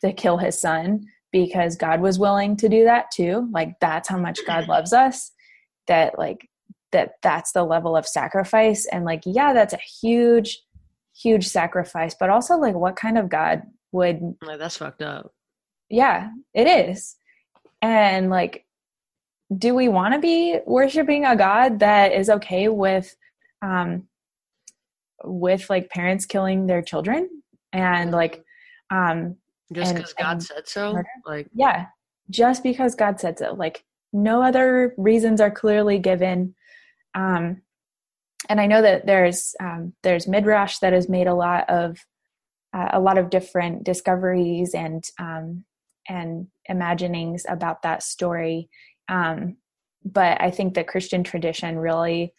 to 0.02 0.14
kill 0.14 0.38
his 0.38 0.60
son 0.60 1.06
because 1.32 1.76
God 1.76 2.02
was 2.02 2.20
willing 2.20 2.56
to 2.58 2.70
do 2.70 2.84
that 2.86 3.12
too. 3.12 3.50
Like 3.52 3.80
that's 3.80 4.10
how 4.10 4.18
much 4.18 4.40
God 4.46 4.68
loves 4.68 4.94
us. 4.94 5.32
That 5.88 6.18
like 6.18 6.50
that 6.92 7.14
that's 7.22 7.52
the 7.52 7.64
level 7.64 7.96
of 7.96 8.08
sacrifice 8.08 8.86
and 8.92 9.06
like 9.06 9.24
yeah, 9.26 9.54
that's 9.54 9.74
a 9.74 9.80
huge 10.02 10.60
huge 11.16 11.48
sacrifice, 11.48 12.16
but 12.20 12.30
also 12.30 12.56
like 12.56 12.76
what 12.76 12.96
kind 12.96 13.18
of 13.18 13.30
God 13.30 13.64
would 13.92 14.36
like 14.42 14.60
that's 14.60 14.78
fucked 14.78 15.02
up. 15.02 15.32
Yeah, 15.90 16.30
it 16.54 16.68
is. 16.68 17.16
And 17.82 18.30
like 18.30 18.66
do 19.56 19.74
we 19.74 19.90
want 19.90 20.14
to 20.14 20.20
be 20.20 20.60
worshiping 20.68 21.26
a 21.26 21.36
God 21.36 21.80
that 21.80 22.14
is 22.14 22.30
okay 22.30 22.68
with 22.68 23.16
um 23.62 24.08
with 25.24 25.70
like 25.70 25.90
parents 25.90 26.26
killing 26.26 26.68
their 26.68 26.82
children 26.82 27.30
and 27.74 28.12
like 28.12 28.44
um 28.92 29.36
just 29.74 29.96
because 29.96 30.14
God 30.14 30.42
said 30.44 30.68
so? 30.68 30.94
Murder. 30.94 31.08
Like 31.26 31.48
yeah, 31.54 31.88
just 32.30 32.64
because 32.64 32.96
God 32.96 33.20
said 33.20 33.40
so. 33.40 33.54
Like 33.54 33.84
no 34.14 34.42
other 34.42 34.94
reasons 34.98 35.42
are 35.42 35.52
clearly 35.52 36.00
given. 36.00 36.56
Um, 37.16 37.62
and 38.48 38.60
I 38.60 38.68
know 38.68 38.82
that 38.82 39.06
there's 39.06 39.56
um, 39.60 39.94
there's 40.04 40.28
midrash 40.28 40.80
that 40.80 40.94
has 40.94 41.10
made 41.10 41.28
a 41.28 41.36
lot 41.36 41.70
of 41.70 41.98
uh, 42.74 42.90
a 42.94 43.00
lot 43.00 43.18
of 43.18 43.30
different 43.30 43.84
discoveries 43.84 44.74
and 44.74 45.04
um, 45.20 45.66
and 46.08 46.48
imaginings 46.66 47.46
about 47.48 47.82
that 47.84 48.04
story. 48.04 48.70
Um, 49.08 49.58
but 50.06 50.42
I 50.42 50.52
think 50.52 50.74
the 50.74 50.84
Christian 50.84 51.24
tradition 51.24 51.78
really 51.78 52.34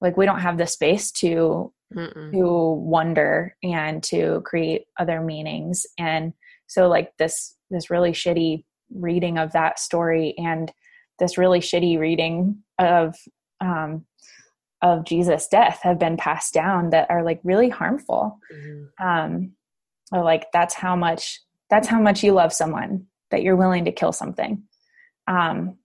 like 0.00 0.16
we 0.16 0.26
don't 0.26 0.40
have 0.40 0.58
the 0.58 0.66
space 0.66 1.10
to 1.12 1.72
Mm-mm. 1.94 2.32
to 2.32 2.80
wonder 2.80 3.56
and 3.62 4.02
to 4.04 4.42
create 4.44 4.86
other 4.98 5.20
meanings 5.20 5.86
and 5.98 6.32
so 6.66 6.88
like 6.88 7.12
this 7.18 7.56
this 7.70 7.90
really 7.90 8.12
shitty 8.12 8.64
reading 8.94 9.38
of 9.38 9.52
that 9.52 9.78
story 9.78 10.34
and 10.38 10.72
this 11.18 11.38
really 11.38 11.60
shitty 11.60 11.98
reading 11.98 12.62
of 12.78 13.16
um 13.60 14.04
of 14.82 15.04
jesus 15.04 15.48
death 15.48 15.80
have 15.82 15.98
been 15.98 16.16
passed 16.16 16.54
down 16.54 16.90
that 16.90 17.10
are 17.10 17.22
like 17.22 17.40
really 17.42 17.68
harmful 17.68 18.38
mm-hmm. 18.52 19.06
um 19.06 19.52
or 20.12 20.22
like 20.22 20.46
that's 20.52 20.74
how 20.74 20.94
much 20.94 21.40
that's 21.70 21.88
how 21.88 22.00
much 22.00 22.22
you 22.22 22.32
love 22.32 22.52
someone 22.52 23.06
that 23.30 23.42
you're 23.42 23.56
willing 23.56 23.84
to 23.84 23.92
kill 23.92 24.12
something 24.12 24.62
um 25.26 25.76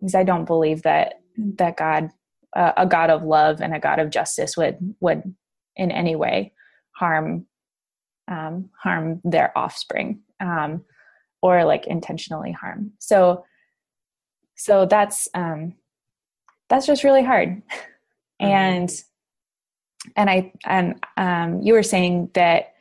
because 0.00 0.14
i 0.14 0.22
don't 0.22 0.44
believe 0.44 0.82
that 0.82 1.14
that 1.36 1.76
god 1.76 2.10
uh, 2.54 2.72
a 2.76 2.86
god 2.86 3.08
of 3.08 3.22
love 3.22 3.62
and 3.62 3.74
a 3.74 3.80
god 3.80 3.98
of 3.98 4.10
justice 4.10 4.56
would 4.56 4.76
would 5.00 5.22
in 5.76 5.90
any 5.90 6.16
way 6.16 6.52
harm 6.94 7.46
um, 8.28 8.70
harm 8.82 9.20
their 9.24 9.56
offspring 9.56 10.20
um, 10.40 10.84
or 11.40 11.64
like 11.64 11.86
intentionally 11.86 12.52
harm 12.52 12.92
so 12.98 13.44
so 14.56 14.86
that's 14.86 15.28
um, 15.34 15.74
that's 16.68 16.86
just 16.86 17.04
really 17.04 17.24
hard 17.24 17.48
mm-hmm. 17.48 18.46
and 18.46 18.90
and 20.16 20.30
i 20.30 20.52
and 20.64 21.04
um, 21.16 21.62
you 21.62 21.74
were 21.74 21.82
saying 21.82 22.30
that 22.34 22.72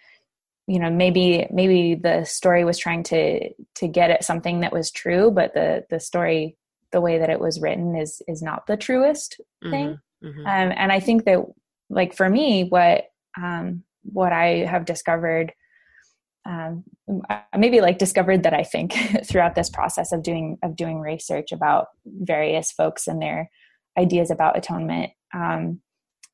you 0.68 0.80
know 0.80 0.90
maybe 0.90 1.48
maybe 1.52 1.96
the 1.96 2.24
story 2.24 2.64
was 2.64 2.78
trying 2.78 3.04
to 3.04 3.50
to 3.76 3.88
get 3.88 4.10
at 4.10 4.24
something 4.24 4.62
that 4.62 4.74
was 4.74 4.92
true 4.92 5.32
but 5.32 5.54
the 5.54 5.86
the 5.90 6.00
story 6.00 6.56
the 6.92 7.02
way 7.02 7.18
that 7.20 7.30
it 7.30 7.40
was 7.40 7.60
written 7.60 7.96
is 7.96 8.22
is 8.28 8.42
not 8.42 8.68
the 8.68 8.78
truest 8.78 9.42
thing 9.64 10.00
mm-hmm. 10.24 10.28
Mm-hmm. 10.28 10.46
Um, 10.46 10.74
and 10.78 10.92
i 10.92 11.00
think 11.00 11.26
that 11.26 11.40
like 11.90 12.16
for 12.16 12.30
me 12.30 12.64
what 12.64 13.06
um, 13.42 13.84
what 14.04 14.32
i 14.34 14.66
have 14.70 14.86
discovered 14.86 15.54
um, 16.44 16.84
maybe 17.56 17.82
like 17.82 17.98
discovered 17.98 18.44
that 18.44 18.54
i 18.54 18.64
think 18.64 18.94
throughout 19.26 19.56
this 19.56 19.70
process 19.70 20.12
of 20.12 20.24
doing 20.24 20.58
of 20.64 20.76
doing 20.76 21.00
research 21.00 21.52
about 21.52 21.88
various 22.06 22.72
folks 22.72 23.08
and 23.08 23.22
their 23.22 23.50
ideas 23.98 24.32
about 24.32 24.58
atonement 24.58 25.12
um, 25.34 25.80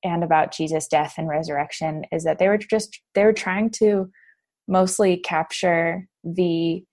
and 0.04 0.24
about 0.24 0.54
jesus 0.54 0.88
death 0.88 1.16
and 1.18 1.28
resurrection 1.28 2.04
is 2.12 2.24
that 2.24 2.40
they 2.40 2.48
were 2.48 2.58
just 2.58 3.02
they 3.16 3.24
were 3.24 3.34
trying 3.34 3.70
to 3.70 4.10
mostly 4.68 5.18
capture 5.18 6.08
the 6.24 6.84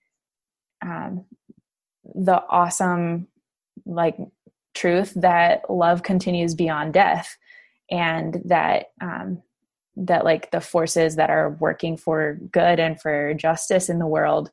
um, 0.85 1.25
the 2.15 2.43
awesome 2.49 3.27
like 3.87 4.17
truth 4.75 5.13
that 5.17 5.63
love 5.71 6.03
continues 6.03 6.55
beyond 6.55 6.93
death 6.93 7.37
and 7.91 8.41
that 8.45 8.87
um, 9.01 9.43
that 9.97 10.25
like 10.25 10.51
the 10.51 10.61
forces 10.61 11.17
that 11.17 11.31
are 11.31 11.51
working 11.61 11.97
for 11.97 12.39
good 12.51 12.81
and 12.81 13.01
for 13.01 13.35
justice 13.35 13.89
in 13.89 13.99
the 13.99 14.07
world 14.07 14.51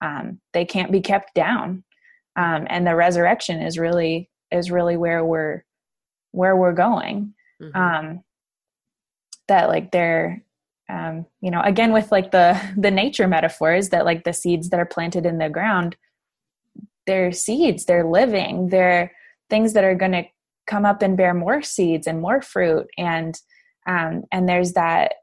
um, 0.00 0.40
they 0.52 0.64
can't 0.64 0.92
be 0.92 1.00
kept 1.00 1.34
down 1.34 1.82
um, 2.36 2.66
and 2.68 2.86
the 2.86 2.94
resurrection 2.94 3.60
is 3.60 3.78
really 3.78 4.30
is 4.50 4.70
really 4.70 4.96
where 4.96 5.24
we're 5.24 5.64
where 6.32 6.56
we're 6.56 6.72
going 6.72 7.34
mm-hmm. 7.60 7.76
um, 7.76 8.22
that 9.48 9.68
like 9.68 9.90
they're 9.90 10.42
um, 10.88 11.26
you 11.40 11.50
know 11.50 11.60
again 11.62 11.92
with 11.92 12.12
like 12.12 12.30
the 12.30 12.60
the 12.76 12.90
nature 12.90 13.26
metaphors 13.26 13.88
that 13.90 14.04
like 14.04 14.24
the 14.24 14.32
seeds 14.32 14.70
that 14.70 14.80
are 14.80 14.86
planted 14.86 15.26
in 15.26 15.38
the 15.38 15.48
ground 15.48 15.96
they're 17.06 17.32
seeds 17.32 17.84
they're 17.84 18.06
living 18.06 18.68
they're 18.68 19.12
things 19.50 19.74
that 19.74 19.84
are 19.84 19.94
going 19.94 20.12
to 20.12 20.24
come 20.66 20.86
up 20.86 21.02
and 21.02 21.16
bear 21.16 21.34
more 21.34 21.62
seeds 21.62 22.06
and 22.06 22.20
more 22.20 22.40
fruit 22.40 22.86
and 22.96 23.38
um, 23.86 24.24
and 24.32 24.48
there's 24.48 24.72
that 24.72 25.14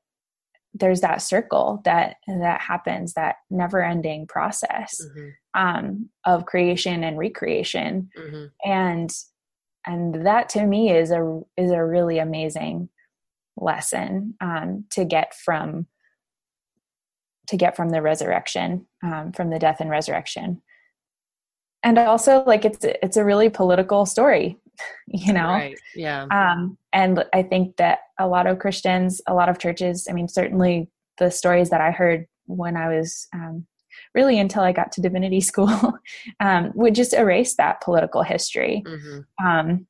there's 0.73 1.01
that 1.01 1.21
circle 1.21 1.81
that 1.83 2.15
that 2.27 2.61
happens 2.61 3.13
that 3.13 3.35
never 3.49 3.83
ending 3.83 4.25
process 4.25 5.01
mm-hmm. 5.01 5.29
um, 5.61 6.09
of 6.25 6.45
creation 6.45 7.03
and 7.03 7.17
recreation 7.17 8.09
mm-hmm. 8.17 8.45
and 8.69 9.11
and 9.85 10.25
that 10.25 10.49
to 10.49 10.65
me 10.65 10.91
is 10.91 11.11
a 11.11 11.41
is 11.57 11.71
a 11.71 11.83
really 11.83 12.19
amazing 12.19 12.87
lesson 13.57 14.35
um, 14.39 14.85
to 14.89 15.03
get 15.03 15.33
from 15.33 15.87
to 17.47 17.57
get 17.57 17.75
from 17.75 17.89
the 17.89 18.01
resurrection 18.01 18.85
um, 19.03 19.31
from 19.33 19.49
the 19.49 19.59
death 19.59 19.81
and 19.81 19.89
resurrection 19.89 20.61
and 21.83 21.97
also 21.97 22.43
like 22.45 22.63
it's 22.63 22.79
it's 22.81 23.17
a 23.17 23.25
really 23.25 23.49
political 23.49 24.05
story 24.05 24.57
you 25.07 25.33
know 25.33 25.47
right. 25.47 25.79
yeah 25.95 26.23
um 26.31 26.77
and 26.93 27.23
i 27.33 27.43
think 27.43 27.75
that 27.77 27.99
a 28.19 28.27
lot 28.27 28.47
of 28.47 28.59
christians 28.59 29.21
a 29.27 29.33
lot 29.33 29.49
of 29.49 29.59
churches 29.59 30.07
i 30.09 30.13
mean 30.13 30.27
certainly 30.27 30.89
the 31.17 31.29
stories 31.29 31.69
that 31.69 31.81
i 31.81 31.91
heard 31.91 32.25
when 32.45 32.75
i 32.75 32.87
was 32.87 33.27
um, 33.33 33.65
really 34.15 34.39
until 34.39 34.63
i 34.63 34.71
got 34.71 34.91
to 34.91 35.01
divinity 35.01 35.41
school 35.51 35.93
um, 36.39 36.71
would 36.75 36.95
just 36.95 37.13
erase 37.13 37.55
that 37.55 37.81
political 37.81 38.23
history 38.23 38.83
mm-hmm. 38.85 39.45
um, 39.45 39.85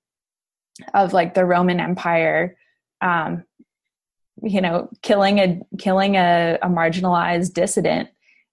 of 0.93 1.13
like 1.13 1.33
the 1.33 1.45
roman 1.45 1.79
empire 1.79 2.57
um, 3.01 3.43
you 4.43 4.61
know 4.61 4.89
killing 5.01 5.39
a 5.39 5.59
killing 5.77 6.15
a, 6.15 6.57
a 6.61 6.67
marginalized 6.67 7.53
dissident 7.53 8.09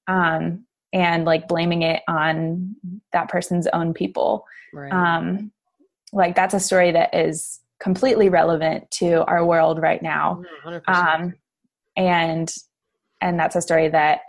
um, 0.07 0.65
and 0.93 1.25
like 1.25 1.49
blaming 1.49 1.83
it 1.83 2.03
on 2.09 2.75
that 3.13 3.29
person's 3.29 3.67
own 3.69 3.93
people 3.95 4.45
right. 4.73 4.93
um 4.93 5.51
like 6.13 6.35
that's 6.35 6.55
a 6.55 6.61
story 6.61 6.93
that 6.93 7.15
is 7.15 7.61
completely 7.81 8.29
relevant 8.29 8.91
to 8.91 9.25
our 9.25 9.45
world 9.45 9.81
right 9.81 10.03
now 10.03 10.43
100%. 10.65 10.83
um 10.89 11.35
and 11.97 12.53
and 13.21 13.39
that's 13.39 13.57
a 13.57 13.63
story 13.63 13.89
that 13.89 14.21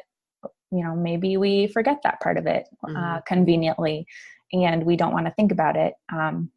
you 0.72 0.84
know 0.84 0.96
maybe 0.96 1.38
we 1.38 1.68
forget 1.68 2.00
that 2.04 2.20
part 2.20 2.38
of 2.38 2.46
it 2.46 2.68
uh, 2.84 2.88
mm-hmm. 2.88 2.98
uh, 2.98 3.22
conveniently 3.22 4.06
and 4.52 4.84
we 4.84 4.96
don't 4.96 5.14
want 5.14 5.26
to 5.26 5.34
think 5.34 5.52
about 5.52 5.76
it 5.76 5.94
um 6.14 6.52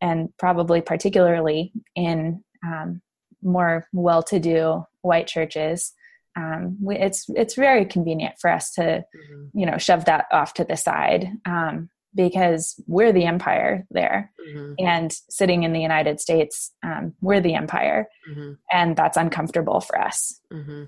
and 0.00 0.36
probably 0.36 0.80
particularly 0.80 1.72
in 1.94 2.42
um, 2.64 3.00
more 3.42 3.86
well-to-do 3.92 4.84
white 5.00 5.26
churches 5.26 5.92
um, 6.34 6.78
we, 6.80 6.96
it's 6.96 7.26
it's 7.30 7.54
very 7.54 7.84
convenient 7.84 8.36
for 8.40 8.50
us 8.50 8.72
to 8.72 8.82
mm-hmm. 8.82 9.58
you 9.58 9.66
know 9.66 9.78
shove 9.78 10.04
that 10.06 10.26
off 10.32 10.54
to 10.54 10.64
the 10.64 10.76
side 10.76 11.28
um, 11.44 11.90
because 12.14 12.80
we're 12.86 13.12
the 13.12 13.24
empire 13.24 13.86
there 13.90 14.30
mm-hmm. 14.48 14.74
and 14.78 15.12
sitting 15.28 15.62
in 15.62 15.72
the 15.72 15.80
united 15.80 16.20
states 16.20 16.72
um, 16.82 17.14
we're 17.20 17.40
the 17.40 17.54
empire 17.54 18.08
mm-hmm. 18.30 18.52
and 18.70 18.96
that's 18.96 19.16
uncomfortable 19.16 19.80
for 19.80 20.00
us 20.00 20.40
mm-hmm. 20.52 20.84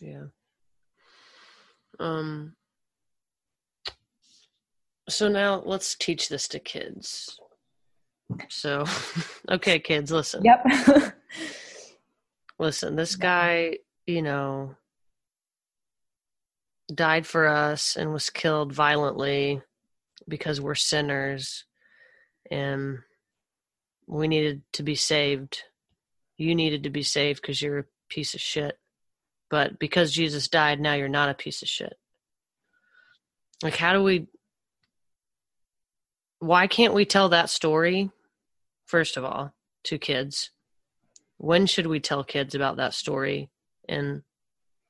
yeah 0.00 0.24
Um, 2.00 2.54
so 5.08 5.28
now 5.28 5.62
let's 5.64 5.94
teach 5.96 6.28
this 6.28 6.48
to 6.48 6.58
kids. 6.58 7.38
So, 8.48 8.84
okay, 9.50 9.78
kids, 9.78 10.12
listen. 10.12 10.44
Yep. 10.44 11.14
listen, 12.58 12.94
this 12.94 13.16
guy, 13.16 13.78
you 14.06 14.22
know, 14.22 14.76
died 16.94 17.26
for 17.26 17.46
us 17.46 17.96
and 17.96 18.12
was 18.12 18.30
killed 18.30 18.72
violently 18.72 19.62
because 20.28 20.60
we're 20.60 20.74
sinners 20.74 21.64
and 22.50 22.98
we 24.06 24.28
needed 24.28 24.62
to 24.72 24.82
be 24.82 24.94
saved. 24.94 25.62
You 26.36 26.54
needed 26.54 26.84
to 26.84 26.90
be 26.90 27.02
saved 27.02 27.42
because 27.42 27.60
you're 27.60 27.80
a 27.80 27.84
piece 28.08 28.34
of 28.34 28.40
shit. 28.40 28.78
But 29.50 29.78
because 29.78 30.12
Jesus 30.12 30.48
died, 30.48 30.80
now 30.80 30.94
you're 30.94 31.08
not 31.08 31.30
a 31.30 31.34
piece 31.34 31.62
of 31.62 31.68
shit. 31.68 31.94
Like, 33.62 33.76
how 33.76 33.92
do 33.92 34.02
we. 34.02 34.26
Why 36.38 36.68
can't 36.68 36.94
we 36.94 37.04
tell 37.04 37.30
that 37.30 37.50
story, 37.50 38.10
first 38.86 39.16
of 39.16 39.24
all, 39.24 39.52
to 39.84 39.98
kids? 39.98 40.50
When 41.38 41.66
should 41.66 41.86
we 41.86 41.98
tell 41.98 42.22
kids 42.22 42.54
about 42.54 42.76
that 42.76 42.94
story? 42.94 43.50
And 43.88 44.22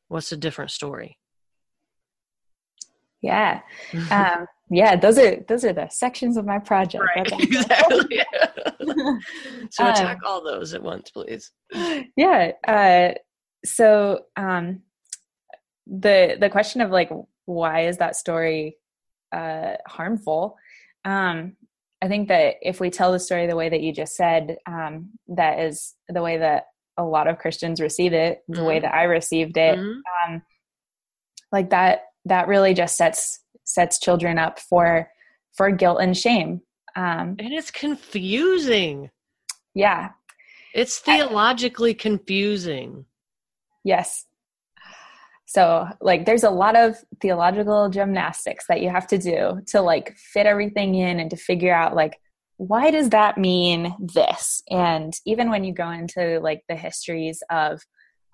what's 0.09 0.33
a 0.33 0.37
different 0.37 0.71
story? 0.71 1.19
Yeah. 3.23 3.61
Um, 4.11 4.47
yeah, 4.71 4.97
those 4.97 5.19
are 5.19 5.37
those 5.49 5.65
are 5.65 5.73
the 5.73 5.89
sections 5.89 6.37
of 6.37 6.45
my 6.47 6.59
project. 6.59 7.05
Right. 7.17 7.33
Exactly. 7.41 8.21
so 9.71 9.85
Um, 9.85 9.91
attack 9.91 10.19
all 10.27 10.43
those 10.45 10.75
at 10.75 10.83
once, 10.83 11.11
please. 11.11 11.51
yeah. 12.17 12.53
Uh, 12.67 13.15
so 13.65 14.21
um, 14.37 14.83
the 15.87 16.37
the 16.41 16.51
question 16.51 16.81
of 16.81 16.91
like 16.91 17.11
why 17.45 17.87
is 17.87 17.99
that 17.99 18.17
story 18.17 18.77
uh, 19.33 19.75
harmful? 19.87 20.57
Um, 21.05 21.57
I 22.01 22.09
think 22.09 22.29
that 22.29 22.57
if 22.63 22.79
we 22.81 22.91
tell 22.91 23.13
the 23.13 23.19
story 23.19 23.47
the 23.47 23.57
way 23.57 23.69
that 23.69 23.81
you 23.81 23.93
just 23.93 24.15
said, 24.15 24.59
um, 24.67 25.11
that 25.29 25.59
is 25.61 25.95
the 26.09 26.23
way 26.23 26.39
that 26.39 26.67
a 26.97 27.05
lot 27.05 27.27
of 27.27 27.39
Christians 27.39 27.81
receive 27.81 28.13
it, 28.13 28.43
the 28.49 28.65
way 28.65 28.79
Mhm. 28.79 28.83
that 28.83 28.95
I 28.95 29.05
received 29.05 29.57
it. 29.57 29.79
Mhm. 29.79 30.01
Um, 30.27 30.43
like 31.51 31.71
that, 31.71 32.03
that 32.27 32.49
really 32.49 32.75
just 32.75 32.97
sets 32.97 33.41
sets 33.69 33.99
children 34.01 34.39
up 34.39 34.59
for 34.59 35.11
for 35.57 35.71
guilt 35.71 35.99
and 36.01 36.17
shame. 36.17 36.63
Um, 36.97 37.37
And 37.39 37.53
it's 37.53 37.71
confusing. 37.71 39.11
yeah. 39.75 40.11
It's 40.75 40.99
theologically 40.99 41.95
confusing. 41.95 43.07
Yes. 43.85 44.27
So, 45.47 45.89
like, 46.01 46.27
there's 46.27 46.45
a 46.45 46.51
lot 46.51 46.77
of 46.77 46.97
theological 47.23 47.89
gymnastics 47.89 48.67
that 48.69 48.83
you 48.83 48.91
have 48.91 49.07
to 49.09 49.19
do 49.19 49.63
to 49.69 49.81
like 49.81 50.15
fit 50.17 50.47
everything 50.47 50.95
in 50.95 51.19
and 51.21 51.31
to 51.31 51.37
figure 51.37 51.75
out 51.75 51.95
like 51.97 52.19
why 52.59 52.91
does 52.91 53.11
that 53.11 53.39
mean 53.39 53.95
this? 54.01 54.63
And 54.69 55.15
even 55.25 55.49
when 55.49 55.63
you 55.65 55.73
go 55.73 55.91
into 55.91 56.41
like 56.41 56.63
the 56.69 56.75
histories 56.77 57.41
of 57.51 57.81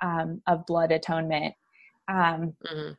um, 0.02 0.40
of 0.48 0.66
blood 0.66 0.92
atonement, 0.92 1.54
um, 2.08 2.54
Mhm. 2.66 2.96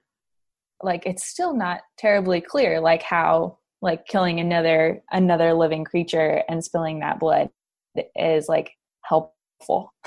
Like 0.82 1.06
it's 1.06 1.26
still 1.26 1.56
not 1.56 1.82
terribly 1.98 2.42
clear, 2.42 2.80
like 2.80 3.02
how 3.02 3.58
like 3.82 4.06
killing 4.08 4.40
another 4.40 5.02
another 5.12 5.54
living 5.54 5.84
creature 5.84 6.44
and 6.50 6.64
spilling 6.64 7.00
that 7.00 7.20
blood 7.20 7.50
is 8.16 8.48
like 8.50 8.72
helpful 9.04 9.94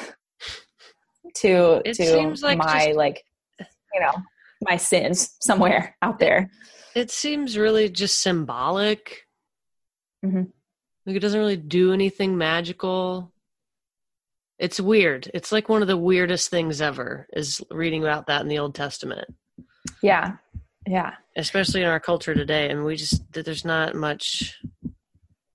to 1.37 1.83
It 1.85 1.94
to 1.94 2.35
like 2.42 2.59
my 2.59 2.87
just- 2.87 2.96
like 2.96 3.22
you 3.94 4.00
know 4.00 4.12
my 4.62 4.76
sins 4.76 5.37
somewhere 5.40 5.96
out 6.02 6.18
there 6.18 6.50
It 6.94 7.11
seems 7.12 7.57
really 7.57 7.88
just 7.88 8.20
symbolic. 8.20 9.22
mm-hmm. 10.24 10.44
Like 11.07 11.16
it 11.16 11.20
doesn't 11.20 11.38
really 11.38 11.57
do 11.57 11.92
anything 11.92 12.37
magical. 12.37 13.33
It's 14.59 14.81
weird. 14.81 15.31
It's 15.33 15.52
like 15.52 15.68
one 15.68 15.81
of 15.83 15.88
the 15.88 15.96
weirdest 15.96 16.50
things 16.50 16.81
ever 16.83 17.28
is 17.33 17.62
reading 17.70 18.02
about 18.02 18.26
that 18.26 18.42
in 18.42 18.48
the 18.48 18.59
Old 18.59 18.74
Testament, 18.74 19.28
yeah 20.02 20.32
yeah 20.87 21.14
especially 21.37 21.82
in 21.82 21.87
our 21.88 22.00
culture 22.00 22.34
today. 22.34 22.68
And 22.70 22.84
we 22.84 22.96
just 22.96 23.22
there's 23.32 23.64
not 23.64 23.94
much. 23.94 24.56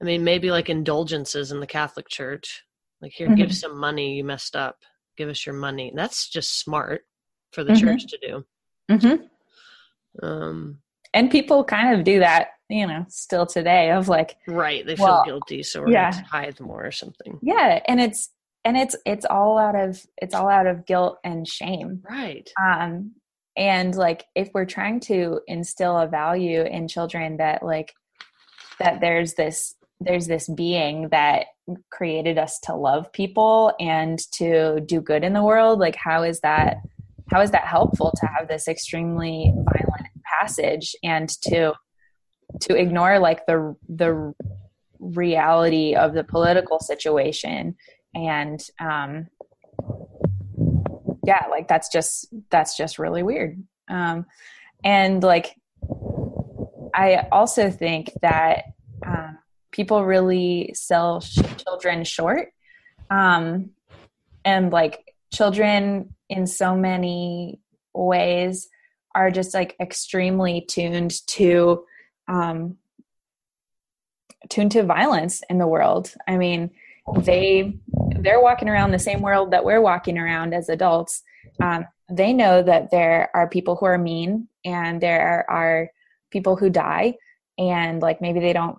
I 0.02 0.06
mean, 0.06 0.24
maybe 0.24 0.50
like 0.52 0.70
indulgences 0.70 1.52
in 1.52 1.60
the 1.60 1.68
Catholic 1.68 2.08
Church. 2.10 2.64
Like 3.02 3.12
here, 3.14 3.34
give 3.36 3.50
Mhm. 3.50 3.54
some 3.56 3.78
money. 3.78 4.16
You 4.16 4.24
messed 4.24 4.56
up. 4.56 4.78
Give 5.18 5.28
us 5.30 5.46
your 5.46 5.56
money. 5.56 5.92
That's 5.96 6.30
just 6.30 6.60
smart 6.60 7.02
for 7.52 7.64
the 7.64 7.74
Mhm. 7.74 7.80
church 7.82 8.06
to 8.08 8.18
do. 8.22 8.46
hmm 8.98 9.26
Um, 10.22 10.80
and 11.14 11.32
people 11.32 11.64
kind 11.64 11.98
of 11.98 12.04
do 12.06 12.20
that 12.20 12.50
you 12.70 12.88
know 12.88 13.06
still 13.10 13.46
today 13.46 13.92
of 13.92 14.08
like 14.08 14.38
right. 14.48 14.86
They 14.86 14.96
feel 14.96 15.06
Well, 15.06 15.24
guilty, 15.26 15.64
so 15.64 15.82
we're 15.82 15.92
yeah. 15.92 16.12
going 16.12 16.24
to 16.24 16.30
tithe 16.30 16.60
more 16.60 16.86
or 16.86 16.92
something. 16.92 17.40
yeah 17.42 17.80
and 17.88 18.00
it's 18.00 18.30
and 18.66 18.78
it's 18.78 18.96
it's 19.06 19.26
all 19.26 19.58
out 19.58 19.76
of 19.76 20.02
it's 20.18 20.34
all 20.34 20.50
out 20.50 20.68
of 20.68 20.86
guilt 20.86 21.18
and 21.24 21.48
shame 21.48 22.02
Right. 22.10 22.50
um 22.62 23.12
and 23.56 23.96
like 23.96 24.26
if 24.36 24.50
we're 24.54 24.66
trying 24.66 25.00
to 25.00 25.40
instill 25.48 25.98
a 25.98 26.08
value 26.08 26.62
in 26.64 26.88
children 26.88 27.38
that 27.38 27.64
like 27.64 27.94
that 28.80 29.00
there's 29.02 29.34
this 29.34 29.76
there's 30.00 30.28
this 30.28 30.50
being 30.50 31.10
that 31.10 31.48
created 31.92 32.38
us 32.38 32.60
to 32.60 32.76
love 32.76 33.12
people 33.14 33.74
and 33.80 34.20
to 34.34 34.82
do 34.82 35.00
good 35.00 35.24
in 35.24 35.34
the 35.34 35.44
world 35.44 35.80
like 35.80 35.96
how 35.96 36.24
is 36.24 36.40
that 36.42 36.78
how 37.34 37.42
is 37.42 37.52
that 37.52 37.66
helpful 37.66 38.14
to 38.18 38.28
have 38.28 38.48
this 38.48 38.68
extremely 38.68 39.52
violent 39.56 40.08
passage 40.24 40.96
and 41.04 41.30
to 41.42 41.74
to 42.62 42.76
ignore 42.76 43.20
like 43.20 43.46
the 43.46 43.76
the 43.90 44.34
reality 45.00 45.96
of 45.96 46.14
the 46.14 46.24
political 46.24 46.80
situation? 46.80 47.76
And 48.14 48.64
um 48.80 49.28
yeah 51.24 51.46
like 51.50 51.68
that's 51.68 51.90
just 51.90 52.28
that's 52.50 52.78
just 52.78 53.00
really 53.00 53.24
weird. 53.24 53.62
Um 53.90 54.26
and 54.84 55.24
like 55.24 55.56
i 56.94 57.28
also 57.32 57.72
think 57.72 58.12
that 58.22 58.66
um, 59.06 59.38
people 59.72 60.04
really 60.06 60.72
sell 60.74 61.22
sh- 61.22 61.40
children 61.66 62.04
short. 62.04 62.50
Um 63.10 63.72
and 64.46 64.72
like 64.72 65.14
children 65.34 66.14
in 66.30 66.48
so 66.48 66.76
many 66.76 67.60
ways 67.94 68.70
are 69.16 69.32
just 69.32 69.54
like 69.54 69.76
extremely 69.80 70.62
tuned 70.62 71.26
to 71.28 71.86
um 72.28 72.78
tuned 74.50 74.72
to 74.72 74.84
violence 74.84 75.42
in 75.50 75.58
the 75.58 75.68
world. 75.68 76.14
I 76.28 76.38
mean 76.38 76.72
they 77.18 77.78
they're 78.20 78.42
walking 78.42 78.70
around 78.70 78.92
the 78.92 79.00
same 79.00 79.22
world 79.22 79.52
that 79.52 79.66
we're 79.66 79.82
walking 79.82 80.18
around 80.18 80.54
as 80.54 80.70
adults 80.70 81.24
um, 81.62 81.86
they 82.10 82.34
know 82.34 82.62
that 82.64 82.92
there 82.92 83.30
are 83.34 83.50
people 83.50 83.76
who 83.76 83.86
are 83.86 83.98
mean 83.98 84.48
and 84.66 85.02
there 85.02 85.50
are 85.50 85.90
people 86.32 86.56
who 86.56 86.70
die. 86.70 87.16
And 87.58 88.02
like 88.02 88.22
maybe 88.22 88.40
they 88.40 88.54
don't 88.54 88.78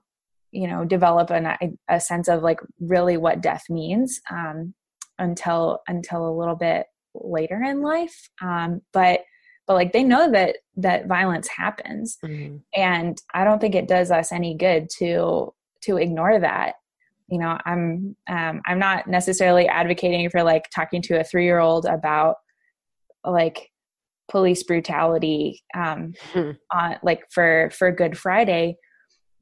you 0.50 0.68
know 0.68 0.84
develop 0.84 1.30
an, 1.30 1.76
a 1.88 2.00
sense 2.00 2.28
of 2.28 2.42
like 2.42 2.60
really 2.80 3.16
what 3.16 3.40
death 3.40 3.64
means 3.68 4.20
um, 4.30 4.74
until 5.18 5.80
until 5.88 6.28
a 6.28 6.36
little 6.36 6.56
bit 6.56 6.86
later 7.14 7.62
in 7.62 7.82
life. 7.82 8.30
Um, 8.42 8.82
but 8.92 9.20
but 9.66 9.74
like 9.74 9.92
they 9.92 10.02
know 10.02 10.30
that 10.30 10.56
that 10.76 11.06
violence 11.06 11.48
happens. 11.48 12.18
Mhm. 12.24 12.60
and 12.74 13.20
i 13.32 13.44
don't 13.44 13.60
think 13.60 13.74
it 13.74 13.88
does 13.88 14.10
us 14.10 14.32
any 14.32 14.54
good 14.54 14.88
to 14.98 15.54
to 15.82 15.96
ignore 15.96 16.38
that 16.38 16.74
you 17.28 17.38
know 17.38 17.58
i'm 17.64 18.14
um, 18.28 18.60
i'm 18.66 18.78
not 18.78 19.06
necessarily 19.06 19.66
advocating 19.68 20.28
for 20.30 20.42
like 20.42 20.64
talking 20.74 21.00
to 21.02 21.18
a 21.20 21.24
three 21.24 21.44
year 21.44 21.58
old 21.58 21.86
about 21.86 22.36
like 23.24 23.70
police 24.28 24.62
brutality 24.62 25.62
um 25.76 26.12
Hmm. 26.32 26.50
on 26.72 26.96
like 27.02 27.22
for 27.30 27.70
for 27.76 27.90
good 27.92 28.16
friday 28.18 28.76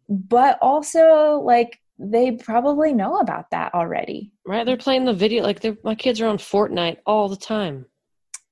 but 0.09 0.59
also 0.61 1.41
like 1.45 1.79
they 1.99 2.33
probably 2.33 2.93
know 2.93 3.19
about 3.19 3.47
that 3.53 3.73
already 3.75 4.33
Right, 4.45 4.67
they're 4.67 4.77
playing 4.77 5.05
the 5.05 5.13
video 5.13 5.43
like 5.45 5.61
they're 5.61 5.77
my 5.85 5.95
kids 5.95 6.21
are 6.21 6.27
on 6.27 6.39
Fortnite 6.39 6.97
all 7.07 7.29
the 7.29 7.37
time. 7.37 7.87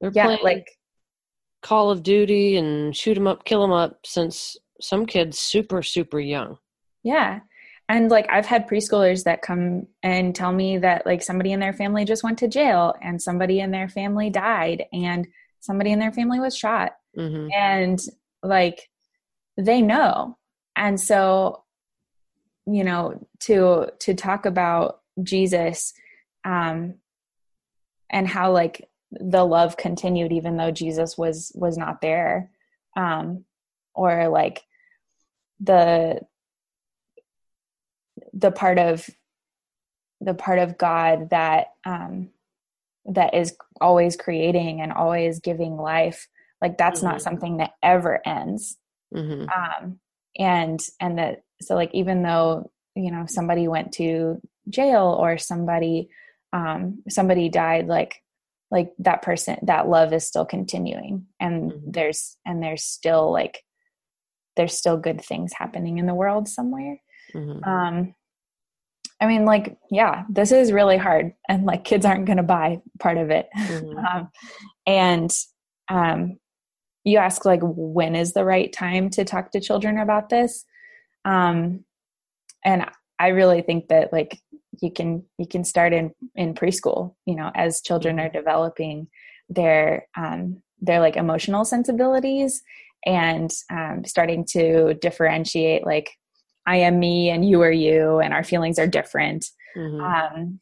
They're 0.01 0.12
yeah 0.14 0.27
playing 0.27 0.40
like 0.45 0.66
Call 1.62 1.90
of 1.90 2.03
Duty 2.05 2.57
and 2.57 2.97
shoot 2.97 3.16
'em 3.16 3.27
up, 3.27 3.45
kill 3.45 3.64
'em 3.64 3.73
up 3.73 3.99
since 4.07 4.57
some 4.81 5.05
kids 5.05 5.38
super 5.38 5.83
super 5.83 6.21
young. 6.21 6.59
Yeah. 7.03 7.40
And 7.90 8.09
like 8.09 8.29
I've 8.31 8.46
had 8.46 8.68
preschoolers 8.68 9.24
that 9.24 9.42
come 9.42 9.88
and 10.00 10.33
tell 10.33 10.53
me 10.53 10.79
that 10.79 11.05
like 11.07 11.24
somebody 11.24 11.50
in 11.50 11.59
their 11.59 11.72
family 11.72 12.05
just 12.05 12.22
went 12.22 12.38
to 12.38 12.46
jail 12.46 12.94
and 13.03 13.20
somebody 13.20 13.59
in 13.59 13.72
their 13.72 13.88
family 13.88 14.31
died 14.31 14.85
and 14.92 15.26
somebody 15.59 15.90
in 15.90 15.98
their 15.98 16.12
family 16.12 16.38
was 16.38 16.57
shot 16.57 16.92
hmm 17.16 17.48
and 17.53 17.98
like 18.44 18.88
they 19.57 19.83
know. 19.83 20.38
And 20.76 21.00
so 21.00 21.64
you 22.64 22.85
know 22.85 23.26
to 23.40 23.88
to 23.98 24.14
talk 24.14 24.46
about 24.46 25.00
Jesus 25.20 25.92
um 26.44 26.94
and 28.09 28.29
how 28.29 28.53
like 28.53 28.88
the 29.11 29.44
love 29.44 29.76
continued 29.76 30.31
even 30.31 30.57
though 30.57 30.70
Jesus 30.70 31.18
was 31.18 31.50
was 31.57 31.76
not 31.76 32.00
there 32.00 32.53
um 32.96 33.44
or 33.94 34.29
like 34.29 34.62
the 35.59 36.20
the 38.33 38.51
part 38.51 38.79
of 38.79 39.09
the 40.21 40.35
part 40.35 40.59
of 40.59 40.79
god 40.79 41.31
that 41.31 41.69
um 41.85 42.31
that 43.07 43.35
is 43.35 43.57
always 43.81 44.16
creating 44.16 44.81
and 44.81 44.93
always 44.93 45.40
giving 45.40 45.77
life 45.77 46.29
like 46.61 46.77
that's 46.77 47.01
mm-hmm. 47.01 47.11
not 47.11 47.23
something 47.23 47.57
that 47.59 47.73
ever 47.83 48.21
ends 48.27 48.77
mm-hmm. 49.14 49.49
um 49.49 49.99
and 50.38 50.81
and 51.01 51.19
that 51.19 51.43
so 51.61 51.75
like 51.75 51.90
even 51.95 52.23
though 52.23 52.71
you 52.95 53.11
know 53.11 53.25
somebody 53.27 53.69
went 53.69 53.93
to 53.93 54.40
jail 54.69 55.16
or 55.19 55.38
somebody 55.38 56.09
um 56.53 57.03
somebody 57.09 57.49
died 57.49 57.87
like 57.87 58.23
like 58.71 58.93
that 58.99 59.23
person 59.23 59.57
that 59.62 59.88
love 59.88 60.12
is 60.12 60.27
still 60.27 60.45
continuing 60.45 61.27
and 61.40 61.73
mm-hmm. 61.73 61.90
there's 61.90 62.37
and 62.47 62.62
there's 62.62 62.85
still 62.85 63.33
like 63.33 63.64
there's 64.57 64.77
still 64.77 64.97
good 64.97 65.21
things 65.21 65.53
happening 65.55 65.99
in 65.99 66.07
the 66.07 66.14
world 66.14 66.49
somewhere 66.49 67.01
mm-hmm. 67.35 67.64
um 67.69 68.14
i 69.20 69.26
mean 69.26 69.44
like 69.44 69.76
yeah 69.90 70.24
this 70.28 70.52
is 70.52 70.72
really 70.72 70.96
hard 70.96 71.33
and 71.48 71.64
like 71.64 71.85
kids 71.85 72.04
aren't 72.04 72.26
going 72.26 72.37
to 72.37 72.42
buy 72.42 72.80
part 72.98 73.18
of 73.18 73.30
it. 73.30 73.48
Mm-hmm. 73.56 73.98
um 74.06 74.30
and 74.87 75.30
um 75.88 76.38
you 77.04 77.18
ask 77.18 77.44
like 77.44 77.61
when 77.62 78.14
is 78.14 78.33
the 78.33 78.44
right 78.44 78.72
time 78.72 79.09
to 79.11 79.24
talk 79.24 79.52
to 79.52 79.61
children 79.61 79.98
about 79.98 80.28
this? 80.28 80.64
Um 81.24 81.85
and 82.64 82.87
i 83.18 83.28
really 83.28 83.62
think 83.62 83.88
that 83.88 84.12
like 84.12 84.38
you 84.80 84.90
can 84.92 85.24
you 85.38 85.46
can 85.46 85.64
start 85.64 85.92
in 85.92 86.12
in 86.35 86.54
preschool 86.54 87.14
you 87.26 87.35
know 87.35 87.50
as 87.54 87.80
children 87.83 88.18
are 88.20 88.28
developing 88.28 89.09
their 89.48 90.06
um 90.16 90.62
their 90.80 91.00
like 91.00 91.16
emotional 91.16 91.64
sensibilities 91.64 92.62
and 93.06 93.50
um, 93.70 94.04
starting 94.04 94.44
to 94.44 94.94
differentiate 94.94 95.85
like 95.87 96.11
i 96.70 96.76
am 96.76 97.00
me 97.00 97.30
and 97.30 97.48
you 97.48 97.61
are 97.62 97.72
you 97.72 98.20
and 98.20 98.33
our 98.33 98.44
feelings 98.44 98.78
are 98.78 98.87
different. 98.87 99.46
Mm-hmm. 99.76 100.00
um 100.00 100.61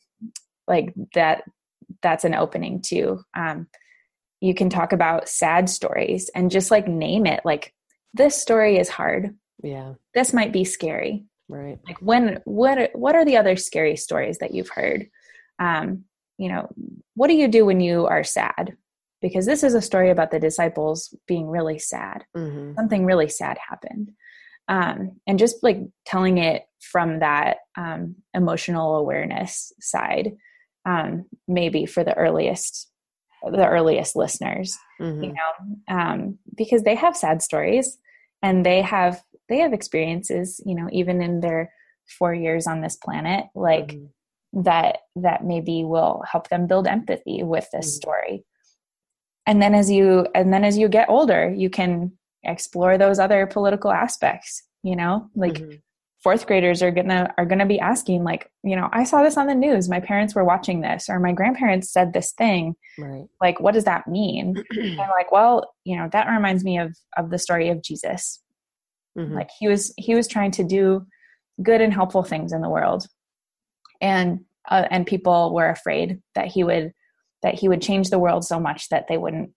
like 0.66 0.94
that 1.14 1.44
that's 2.03 2.25
an 2.25 2.35
opening 2.35 2.81
too. 2.83 3.21
Um 3.37 3.68
you 4.40 4.55
can 4.55 4.71
talk 4.71 4.92
about 4.92 5.29
sad 5.29 5.68
stories 5.68 6.31
and 6.35 6.51
just 6.51 6.71
like 6.71 6.87
name 6.88 7.27
it 7.27 7.40
like 7.44 7.75
this 8.14 8.40
story 8.40 8.79
is 8.79 8.88
hard. 8.88 9.37
Yeah. 9.62 9.94
This 10.14 10.33
might 10.33 10.53
be 10.53 10.64
scary. 10.64 11.25
Right. 11.49 11.79
Like 11.87 11.99
when 12.01 12.40
what 12.44 12.90
what 12.94 13.14
are 13.14 13.25
the 13.25 13.37
other 13.37 13.57
scary 13.57 13.97
stories 13.97 14.38
that 14.38 14.55
you've 14.55 14.71
heard? 14.71 15.11
Um 15.59 16.05
you 16.38 16.49
know 16.49 16.71
what 17.14 17.29
do 17.29 17.35
you 17.35 17.49
do 17.49 17.66
when 17.66 17.81
you 17.81 18.07
are 18.07 18.25
sad? 18.25 18.77
Because 19.21 19.47
this 19.47 19.62
is 19.62 19.75
a 19.75 19.83
story 19.83 20.11
about 20.11 20.31
the 20.31 20.40
disciples 20.40 21.14
being 21.27 21.49
really 21.49 21.79
sad. 21.79 22.25
Mm-hmm. 22.37 22.75
something 22.77 23.05
really 23.05 23.29
sad 23.29 23.59
happened 23.68 24.12
um 24.69 25.19
and 25.27 25.39
just 25.39 25.57
like 25.63 25.79
telling 26.05 26.39
it 26.39 26.65
from 26.81 27.21
that 27.21 27.59
um 27.77 28.15
emotional 28.35 28.97
awareness 28.97 29.73
side 29.81 30.37
um 30.85 31.25
maybe 31.47 31.87
for 31.87 32.05
the 32.05 32.15
earliest 32.15 32.91
the 33.43 33.67
earliest 33.67 34.17
listeners 34.17 34.77
mm-hmm. 35.01 35.25
you 35.25 35.33
know 35.33 35.95
um 35.95 36.39
because 36.57 36.83
they 36.83 36.95
have 36.95 37.17
sad 37.17 37.43
stories 37.43 37.99
and 38.43 38.65
they 38.65 38.83
have 38.83 39.23
they 39.49 39.59
have 39.59 39.73
experiences 39.73 40.61
you 40.65 40.75
know 40.75 40.89
even 40.93 41.23
in 41.23 41.41
their 41.41 41.73
four 42.19 42.35
years 42.35 42.67
on 42.67 42.81
this 42.81 42.97
planet 42.97 43.47
like 43.55 43.89
mm-hmm. 43.89 44.63
that 44.63 44.99
that 45.17 45.45
maybe 45.45 45.85
will 45.85 46.23
help 46.31 46.49
them 46.49 46.67
build 46.67 46.87
empathy 46.87 47.43
with 47.43 47.69
this 47.73 47.87
mm-hmm. 47.87 48.01
story 48.01 48.45
and 49.47 49.63
then 49.63 49.75
as 49.75 49.91
you 49.91 50.27
and 50.35 50.53
then 50.53 50.65
as 50.65 50.77
you 50.77 50.89
get 50.89 51.09
older 51.09 51.53
you 51.55 51.71
can 51.71 52.13
explore 52.44 52.98
those 52.98 53.18
other 53.18 53.46
political 53.46 53.90
aspects 53.90 54.62
you 54.83 54.94
know 54.94 55.29
like 55.35 55.55
mm-hmm. 55.55 55.77
fourth 56.22 56.46
graders 56.46 56.83
are 56.83 56.90
gonna 56.90 57.33
are 57.37 57.44
gonna 57.44 57.66
be 57.66 57.81
asking 57.81 58.22
like 58.22 58.51
you 58.62 58.77
know 58.77 58.88
i 58.92 59.03
saw 59.03 59.22
this 59.22 59.37
on 59.37 59.46
the 59.46 59.55
news 59.55 59.88
my 59.88 60.01
parents 60.01 60.35
were 60.35 60.44
watching 60.44 60.81
this 60.81 61.09
or 61.09 61.18
my 61.18 61.33
grandparents 61.33 61.90
said 61.92 62.12
this 62.12 62.33
thing 62.33 62.74
right 62.98 63.27
like 63.40 63.59
what 63.61 63.74
does 63.74 63.85
that 63.85 64.07
mean 64.07 64.55
and 64.70 64.96
like 64.98 65.33
well 65.33 65.72
you 65.85 65.96
know 65.96 66.09
that 66.12 66.29
reminds 66.29 66.64
me 66.64 66.79
of 66.79 66.96
of 67.16 67.31
the 67.31 67.38
story 67.38 67.68
of 67.68 67.83
jesus 67.83 68.40
Mm-hmm. 69.18 69.35
Like 69.35 69.51
he 69.59 69.68
was 69.68 69.92
he 69.96 70.14
was 70.14 70.29
trying 70.29 70.53
to 70.53 70.64
do 70.64 71.07
good 71.62 71.81
and 71.81 71.92
helpful 71.92 72.22
things 72.22 72.53
in 72.53 72.61
the 72.61 72.68
world. 72.68 73.07
And 74.01 74.40
uh, 74.68 74.87
and 74.90 75.07
people 75.07 75.55
were 75.55 75.68
afraid 75.68 76.20
that 76.35 76.46
he 76.46 76.62
would 76.62 76.92
that 77.42 77.55
he 77.55 77.68
would 77.68 77.83
change 77.83 78.11
the 78.11 78.18
world 78.18 78.44
so 78.44 78.61
much 78.61 78.88
that 78.88 79.07
they 79.09 79.18
wouldn't 79.18 79.51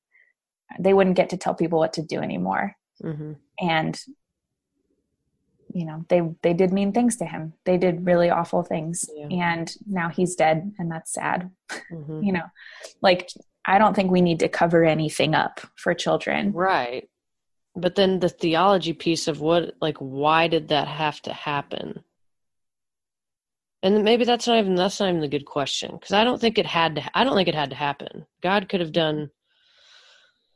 they 0.79 0.93
wouldn't 0.93 1.15
get 1.15 1.29
to 1.29 1.37
tell 1.37 1.53
people 1.53 1.79
what 1.79 1.93
to 1.93 2.01
do 2.01 2.19
anymore. 2.19 2.75
Mm-hmm. 3.03 3.33
And 3.59 3.99
you 5.73 5.85
know 5.85 6.05
they 6.09 6.21
they 6.41 6.53
did 6.53 6.71
mean 6.71 6.91
things 6.91 7.17
to 7.17 7.25
him 7.25 7.53
they 7.65 7.77
did 7.77 8.05
really 8.05 8.29
awful 8.29 8.63
things 8.63 9.09
yeah. 9.15 9.27
and 9.27 9.75
now 9.87 10.09
he's 10.09 10.35
dead 10.35 10.73
and 10.77 10.91
that's 10.91 11.13
sad 11.13 11.49
mm-hmm. 11.91 12.23
you 12.23 12.31
know 12.31 12.43
like 13.01 13.29
i 13.65 13.77
don't 13.77 13.95
think 13.95 14.11
we 14.11 14.21
need 14.21 14.39
to 14.39 14.49
cover 14.49 14.83
anything 14.83 15.33
up 15.33 15.61
for 15.75 15.93
children 15.93 16.51
right 16.51 17.09
but 17.75 17.95
then 17.95 18.19
the 18.19 18.29
theology 18.29 18.93
piece 18.93 19.27
of 19.27 19.39
what 19.39 19.75
like 19.81 19.97
why 19.97 20.47
did 20.47 20.69
that 20.69 20.87
have 20.87 21.21
to 21.21 21.33
happen 21.33 22.03
and 23.83 24.03
maybe 24.03 24.25
that's 24.25 24.47
not 24.47 24.57
even 24.57 24.75
that's 24.75 24.99
not 24.99 25.09
even 25.09 25.21
the 25.21 25.27
good 25.27 25.45
question 25.45 25.91
because 25.91 26.13
i 26.13 26.23
don't 26.23 26.41
think 26.41 26.57
it 26.57 26.65
had 26.65 26.95
to 26.95 27.17
i 27.17 27.23
don't 27.23 27.35
think 27.35 27.47
it 27.47 27.55
had 27.55 27.69
to 27.69 27.75
happen 27.75 28.25
god 28.41 28.67
could 28.67 28.81
have 28.81 28.91
done 28.91 29.29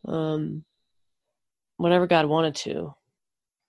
um 0.07 0.63
whatever 1.77 2.07
god 2.07 2.25
wanted 2.25 2.55
to. 2.55 2.93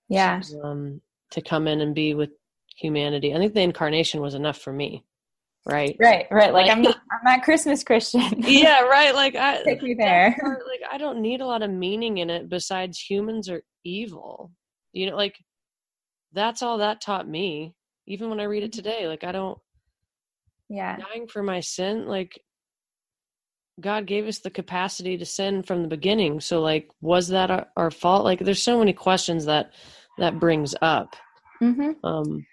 Yeah. 0.09 0.41
Um 0.63 1.01
to 1.33 1.43
come 1.43 1.67
in 1.67 1.81
and 1.81 1.95
be 1.95 2.15
with 2.15 2.31
humanity. 2.77 3.35
I 3.35 3.39
think 3.39 3.55
the 3.55 3.61
incarnation 3.61 4.21
was 4.21 4.35
enough 4.35 4.59
for 4.59 4.73
me 4.73 5.05
right? 5.67 5.97
Right 6.01 6.27
right. 6.31 6.53
Like, 6.53 6.67
like 6.67 6.77
i'm 6.77 6.83
not 6.83 6.97
i'm 7.11 7.25
not 7.25 7.43
christmas 7.43 7.83
christian. 7.85 8.23
Yeah 8.39 8.83
right. 8.83 9.15
Like 9.15 9.35
i 9.35 9.63
take 9.63 9.83
me 9.83 9.95
there. 9.95 10.37
like 10.69 10.81
i 10.91 10.97
don't 10.97 11.21
need 11.21 11.41
a 11.41 11.47
lot 11.47 11.63
of 11.63 11.71
meaning 11.71 12.19
in 12.19 12.31
it 12.31 12.49
besides 12.49 12.99
humans 12.99 13.49
are 13.51 13.63
evil. 13.85 14.53
You 14.93 15.11
know 15.11 15.17
like 15.17 15.37
that's 16.33 16.63
all 16.63 16.79
that 16.79 17.01
taught 17.01 17.29
me 17.29 17.75
even 18.07 18.31
when 18.31 18.41
i 18.41 18.45
read 18.45 18.63
it 18.63 18.73
mm-hmm. 18.73 18.83
today. 18.83 19.09
Like 19.09 19.25
i 19.25 19.33
don't 19.33 19.59
yeah. 20.69 20.97
dying 20.97 21.29
for 21.29 21.43
my 21.43 21.61
sin 21.61 22.07
like 22.07 22.41
god 23.81 24.07
gave 24.07 24.27
us 24.27 24.39
the 24.39 24.51
capacity 24.51 25.19
to 25.19 25.27
sin 25.27 25.63
from 25.63 25.83
the 25.83 25.89
beginning. 25.89 26.41
So 26.41 26.61
like 26.61 26.91
was 27.01 27.29
that 27.29 27.51
our, 27.51 27.67
our 27.77 27.91
fault? 27.91 28.25
Like 28.25 28.41
there's 28.41 28.63
so 28.63 28.79
many 28.79 28.93
questions 28.93 29.45
that 29.47 29.73
that 30.19 30.39
brings 30.39 30.75
up. 30.81 31.17
Mm-hmm. 31.63 31.93
um 32.05 32.47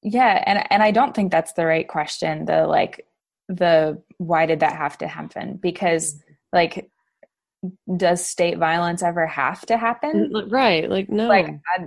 yeah 0.00 0.40
and 0.46 0.64
and 0.70 0.80
i 0.80 0.92
don't 0.92 1.12
think 1.12 1.32
that's 1.32 1.54
the 1.54 1.66
right 1.66 1.88
question 1.88 2.44
the 2.44 2.64
like 2.64 3.04
the 3.48 4.02
why 4.18 4.46
did 4.46 4.60
that 4.60 4.76
have 4.76 4.98
to 4.98 5.06
happen? 5.06 5.56
Because 5.56 6.22
like 6.52 6.90
does 7.96 8.24
state 8.24 8.58
violence 8.58 9.02
ever 9.02 9.26
have 9.26 9.64
to 9.66 9.76
happen? 9.76 10.32
Right 10.48 10.88
like 10.88 11.08
no. 11.08 11.28
Like 11.28 11.48
I, 11.76 11.86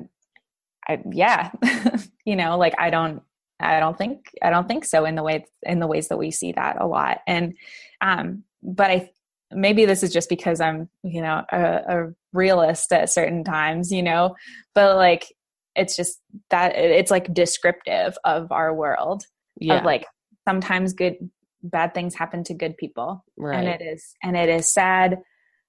I, 0.87 1.03
yeah 1.11 1.51
you 2.25 2.35
know 2.35 2.57
like 2.57 2.73
i 2.79 2.89
don't 2.89 3.21
i 3.59 3.79
don't 3.79 3.97
think 3.97 4.31
i 4.41 4.49
don't 4.49 4.67
think 4.67 4.85
so 4.85 5.05
in 5.05 5.15
the 5.15 5.23
way 5.23 5.45
in 5.63 5.79
the 5.79 5.87
ways 5.87 6.07
that 6.07 6.17
we 6.17 6.31
see 6.31 6.51
that 6.53 6.81
a 6.81 6.87
lot. 6.87 7.19
And 7.27 7.55
um 8.01 8.43
but 8.63 8.91
i 8.91 9.09
maybe 9.51 9.85
this 9.85 10.03
is 10.03 10.11
just 10.11 10.29
because 10.29 10.61
i'm 10.61 10.89
you 11.03 11.21
know 11.21 11.43
a, 11.51 11.61
a 11.61 12.13
realist 12.33 12.91
at 12.91 13.09
certain 13.09 13.43
times 13.43 13.91
you 13.91 14.03
know 14.03 14.35
but 14.75 14.95
like 14.95 15.33
it's 15.75 15.95
just 15.95 16.19
that 16.49 16.75
it's 16.75 17.11
like 17.11 17.33
descriptive 17.33 18.17
of 18.23 18.51
our 18.51 18.73
world 18.73 19.23
yeah. 19.59 19.75
of 19.75 19.85
like 19.85 20.05
sometimes 20.47 20.93
good 20.93 21.15
bad 21.63 21.93
things 21.93 22.15
happen 22.15 22.43
to 22.43 22.53
good 22.53 22.77
people 22.77 23.23
right. 23.37 23.57
and 23.57 23.67
it 23.67 23.81
is 23.81 24.13
and 24.23 24.37
it 24.37 24.49
is 24.49 24.71
sad 24.71 25.17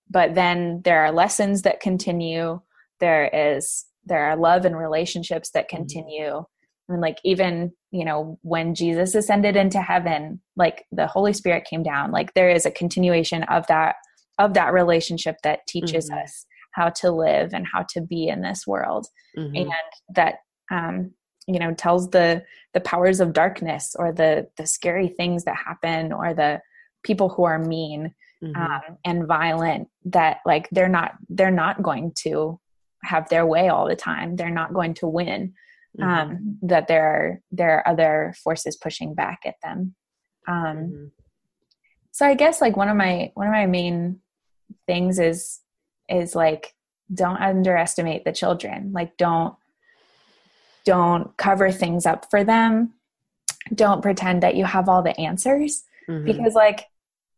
but 0.09 0.35
then 0.35 0.81
there 0.85 1.05
are 1.05 1.13
lessons 1.13 1.63
that 1.63 1.81
continue 1.81 2.61
there 3.01 3.29
is 3.33 3.87
there 4.05 4.25
are 4.25 4.37
love 4.37 4.65
and 4.65 4.77
relationships 4.77 5.51
that 5.51 5.69
mm-hmm. 5.69 5.77
continue. 5.77 6.45
And 6.91 7.01
like 7.01 7.19
even 7.25 7.73
you 7.91 8.05
know 8.05 8.39
when 8.43 8.75
jesus 8.75 9.15
ascended 9.15 9.57
into 9.57 9.81
heaven 9.81 10.41
like 10.57 10.85
the 10.93 11.07
holy 11.07 11.33
spirit 11.33 11.65
came 11.65 11.83
down 11.83 12.11
like 12.11 12.35
there 12.35 12.51
is 12.51 12.67
a 12.67 12.71
continuation 12.71 13.43
of 13.45 13.67
that 13.69 13.97
of 14.39 14.55
that 14.55 14.73
relationship 14.73 15.37
that 15.43 15.67
teaches 15.67 16.11
mm-hmm. 16.11 16.23
us 16.23 16.47
how 16.73 16.89
to 16.89 17.11
live 17.11 17.53
and 17.53 17.67
how 17.73 17.85
to 17.89 18.01
be 18.01 18.29
in 18.29 18.43
this 18.43 18.67
world 18.67 19.07
mm-hmm. 19.37 19.55
and 19.55 19.71
that 20.15 20.37
um, 20.71 21.13
you 21.47 21.59
know 21.59 21.75
tells 21.75 22.11
the 22.11 22.43
the 22.75 22.81
powers 22.81 23.21
of 23.21 23.33
darkness 23.33 23.95
or 23.99 24.13
the 24.13 24.49
the 24.57 24.67
scary 24.67 25.09
things 25.09 25.45
that 25.45 25.57
happen 25.57 26.13
or 26.13 26.35
the 26.35 26.61
people 27.03 27.29
who 27.29 27.45
are 27.45 27.59
mean 27.59 28.15
mm-hmm. 28.43 28.61
um, 28.61 28.99
and 29.05 29.27
violent 29.27 29.89
that 30.05 30.39
like 30.47 30.69
they're 30.71 30.89
not 30.89 31.13
they're 31.29 31.51
not 31.51 31.83
going 31.83 32.13
to 32.15 32.59
have 33.03 33.29
their 33.29 33.47
way 33.47 33.69
all 33.69 33.89
the 33.89 33.97
time 33.97 34.37
they're 34.37 34.51
not 34.51 34.75
going 34.75 34.95
to 34.95 35.07
win 35.07 35.53
mm-hmm. 35.99 36.09
um, 36.09 36.59
that 36.63 36.89
there 36.89 37.05
are 37.05 37.41
there 37.51 37.77
are 37.79 37.89
other 37.89 38.35
forces 38.43 38.77
pushing 38.77 39.15
back 39.15 39.41
at 39.45 39.57
them 39.63 39.95
um, 40.49 40.57
mm-hmm. 40.57 41.05
so 42.11 42.27
i 42.27 42.35
guess 42.35 42.61
like 42.61 42.77
one 42.77 42.89
of 42.89 42.97
my 42.97 43.31
one 43.35 43.47
of 43.47 43.53
my 43.53 43.67
main 43.67 44.21
things 44.87 45.19
is 45.19 45.61
is 46.09 46.35
like 46.35 46.75
don't 47.13 47.39
underestimate 47.39 48.25
the 48.25 48.33
children 48.33 48.93
like 48.93 49.17
don't 49.17 49.55
don't 50.85 51.37
cover 51.37 51.71
things 51.71 52.07
up 52.07 52.31
for 52.31 52.45
them 52.45 52.95
don't 53.75 54.03
pretend 54.03 54.43
that 54.43 54.57
you 54.57 54.65
have 54.65 54.89
all 54.89 55.03
the 55.03 55.19
answers 55.21 55.85
mm-hmm. 56.09 56.25
because 56.25 56.55
like 56.55 56.87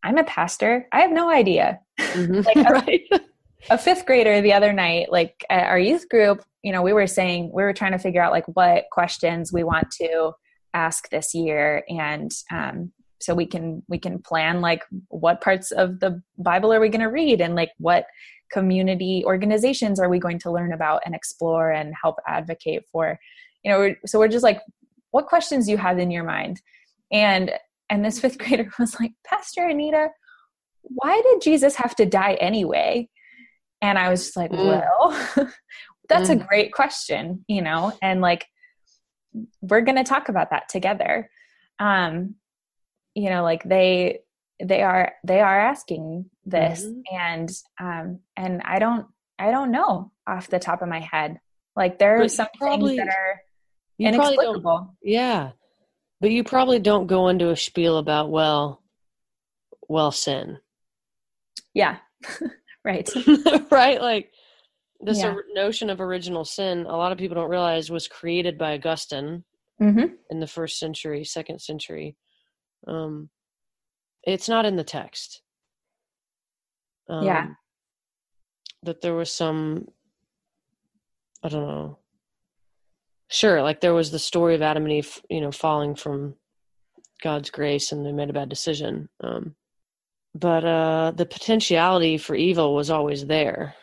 i'm 0.03 0.19
a 0.19 0.25
pastor 0.25 0.87
i 0.93 1.01
have 1.01 1.11
no 1.11 1.31
idea 1.31 1.81
mm-hmm. 1.99 2.41
like 2.47 2.57
right. 2.71 3.23
A 3.71 3.79
fifth 3.79 4.07
grader 4.07 4.41
the 4.41 4.53
other 4.53 4.73
night 4.73 5.11
like 5.11 5.45
at 5.49 5.69
our 5.69 5.79
youth 5.79 6.09
group 6.09 6.43
you 6.63 6.73
know 6.73 6.83
we 6.83 6.93
were 6.93 7.07
saying 7.07 7.51
we 7.55 7.63
were 7.63 7.73
trying 7.73 7.93
to 7.93 7.99
figure 7.99 8.23
out 8.23 8.33
like 8.33 8.47
what 8.47 8.85
questions 8.91 9.53
we 9.53 9.65
want 9.65 9.91
to 9.91 10.33
ask 10.75 11.09
this 11.11 11.35
year. 11.35 11.85
And 11.89 12.31
um, 12.51 12.93
so 13.21 13.35
we 13.35 13.47
can 13.47 13.83
we 13.89 13.99
can 13.99 14.21
plan 14.21 14.61
like 14.61 14.83
what 15.09 15.41
parts 15.41 15.71
of 15.71 16.01
the 16.01 16.23
bible 16.39 16.73
are 16.73 16.81
we 16.81 16.89
going 16.89 17.01
to 17.01 17.07
read? 17.07 17.41
And 17.41 17.55
like 17.55 17.71
what 17.79 18.07
community 18.53 19.23
organizations 19.25 19.99
are 20.01 20.09
we 20.09 20.19
going 20.19 20.39
to 20.41 20.51
learn 20.51 20.73
about 20.73 21.03
and 21.07 21.15
explore 21.15 21.71
and 21.71 21.95
help 22.01 22.17
advocate 22.27 22.85
for? 22.91 23.19
You 23.63 23.71
know 23.71 23.95
so 24.07 24.19
we're 24.19 24.29
just 24.29 24.43
like 24.43 24.61
what 25.11 25.27
questions 25.27 25.69
you 25.69 25.77
have 25.77 25.99
in 25.99 26.11
your 26.11 26.25
mind? 26.25 26.61
And 27.13 27.53
and 27.91 28.05
this 28.05 28.19
fifth 28.19 28.39
grader 28.43 28.71
was 28.79 28.99
like 28.99 29.13
pastor 29.25 29.67
anita 29.67 30.09
why 30.85 31.23
did 31.23 31.41
jesus 31.41 31.77
have 31.77 31.95
to 31.95 32.05
die 32.05 32.35
anyway 32.35 33.09
and 33.83 33.99
i 33.99 34.09
was 34.09 34.25
just 34.25 34.37
like 34.37 34.51
mm. 34.51 34.67
well 34.67 35.11
that's 36.09 36.31
mm. 36.31 36.41
a 36.41 36.45
great 36.45 36.73
question 36.73 37.45
you 37.49 37.63
know? 37.63 37.93
And 38.01 38.21
like 38.21 38.47
we're 39.61 39.81
going 39.81 39.97
to 39.97 40.05
talk 40.05 40.29
about 40.29 40.51
that 40.51 40.69
together. 40.69 41.31
Um 41.79 42.37
you 43.15 43.29
know 43.29 43.43
like 43.43 43.63
they 43.65 44.21
they 44.63 44.83
are 44.83 45.13
they 45.25 45.41
are 45.41 45.61
asking 45.61 46.31
this 46.47 46.85
mm-hmm. 46.85 47.01
and 47.15 47.51
um 47.81 48.21
and 48.37 48.63
i 48.65 48.79
don't 48.79 49.07
i 49.39 49.51
don't 49.51 49.71
know 49.71 50.13
off 50.27 50.49
the 50.49 50.59
top 50.59 50.83
of 50.83 50.89
my 50.89 51.01
head. 51.01 51.41
Like 51.75 51.99
there 51.99 52.21
are 52.21 52.29
some 52.29 52.49
probably, 52.59 52.97
things 52.97 53.09
that 53.09 53.15
are 53.15 53.41
inexplicable. 53.99 54.95
Yeah. 55.03 55.53
But 56.21 56.31
you 56.31 56.45
probably 56.45 56.79
don't 56.79 57.07
go 57.07 57.29
into 57.29 57.51
a 57.51 57.57
spiel 57.57 57.99
about 57.99 58.31
well 58.31 58.83
well 59.89 60.13
sin. 60.13 60.59
Yeah 61.75 61.99
right 62.85 63.09
right 63.71 64.01
like 64.01 64.31
this 65.01 65.19
yeah. 65.19 65.35
notion 65.55 65.91
of 65.91 66.01
original 66.01 66.45
sin 66.45 66.87
a 66.87 66.97
lot 66.97 67.13
of 67.13 67.19
people 67.19 67.35
don't 67.35 67.51
realize 67.51 67.91
was 67.91 68.09
created 68.09 68.57
by 68.57 68.75
augustine 68.75 69.45
mm-hmm. 69.81 70.15
in 70.31 70.41
the 70.41 70.47
first 70.47 70.79
century 70.79 71.25
second 71.25 71.61
century 71.61 72.17
um, 72.87 73.31
it's 74.25 74.49
not 74.49 74.65
in 74.65 74.77
the 74.77 74.85
text. 74.85 75.43
Um, 77.09 77.25
yeah. 77.25 77.47
That 78.83 79.01
there 79.01 79.15
was 79.15 79.31
some, 79.31 79.89
I 81.43 81.49
don't 81.49 81.67
know. 81.67 81.99
Sure, 83.29 83.63
like 83.63 83.81
there 83.81 83.95
was 83.95 84.11
the 84.11 84.19
story 84.19 84.55
of 84.55 84.63
Adam 84.63 84.85
and 84.85 84.93
Eve, 84.93 85.21
you 85.31 85.41
know, 85.41 85.53
falling 85.53 85.95
from 85.95 86.35
God's 87.23 87.51
grace 87.51 87.91
and 87.91 88.05
they 88.05 88.13
made 88.13 88.29
a 88.29 88.35
bad 88.35 88.51
decision. 88.51 89.09
Um, 89.23 89.55
but 90.35 90.65
uh, 90.65 91.13
the 91.15 91.27
potentiality 91.27 92.19
for 92.19 92.35
evil 92.35 92.75
was 92.75 92.91
always 92.91 93.27
there. 93.27 93.75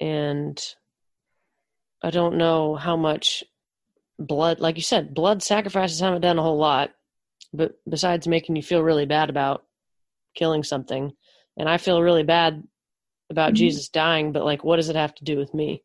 And 0.00 0.62
I 2.02 2.10
don't 2.10 2.36
know 2.36 2.74
how 2.74 2.96
much 2.96 3.44
blood, 4.18 4.60
like 4.60 4.76
you 4.76 4.82
said, 4.82 5.14
blood 5.14 5.42
sacrifices 5.42 6.00
haven't 6.00 6.22
done 6.22 6.38
a 6.38 6.42
whole 6.42 6.58
lot 6.58 6.90
but 7.52 7.72
besides 7.88 8.28
making 8.28 8.56
you 8.56 8.62
feel 8.62 8.82
really 8.82 9.06
bad 9.06 9.30
about 9.30 9.64
killing 10.34 10.62
something. 10.62 11.12
And 11.58 11.68
i 11.68 11.78
feel 11.78 12.02
really 12.02 12.22
bad 12.22 12.62
about 13.30 13.48
mm-hmm. 13.48 13.56
jesus 13.56 13.88
dying 13.88 14.32
but 14.32 14.44
like 14.44 14.62
what 14.62 14.76
does 14.76 14.88
it 14.88 14.96
have 14.96 15.14
to 15.16 15.24
do 15.24 15.38
with 15.38 15.54
me? 15.54 15.82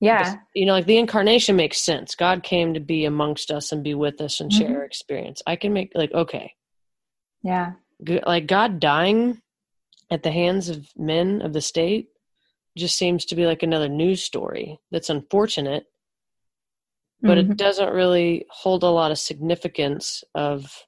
Yeah. 0.00 0.36
You 0.54 0.66
know 0.66 0.72
like 0.72 0.86
the 0.86 0.98
incarnation 0.98 1.56
makes 1.56 1.80
sense. 1.80 2.14
God 2.14 2.42
came 2.42 2.74
to 2.74 2.80
be 2.80 3.04
amongst 3.04 3.50
us 3.50 3.72
and 3.72 3.82
be 3.82 3.94
with 3.94 4.20
us 4.20 4.40
and 4.40 4.50
mm-hmm. 4.50 4.60
share 4.60 4.78
our 4.78 4.84
experience. 4.84 5.42
I 5.46 5.56
can 5.56 5.72
make 5.72 5.92
like 5.94 6.12
okay. 6.12 6.54
Yeah 7.42 7.72
like 8.26 8.46
god 8.46 8.80
dying 8.80 9.40
at 10.10 10.22
the 10.22 10.30
hands 10.30 10.68
of 10.68 10.86
men 10.96 11.42
of 11.42 11.52
the 11.52 11.60
state 11.60 12.08
just 12.76 12.96
seems 12.96 13.24
to 13.24 13.36
be 13.36 13.46
like 13.46 13.62
another 13.62 13.88
news 13.88 14.22
story 14.22 14.78
that's 14.90 15.10
unfortunate 15.10 15.86
but 17.22 17.38
mm-hmm. 17.38 17.52
it 17.52 17.56
doesn't 17.56 17.92
really 17.92 18.44
hold 18.50 18.82
a 18.82 18.88
lot 18.88 19.10
of 19.10 19.18
significance 19.18 20.24
of 20.34 20.86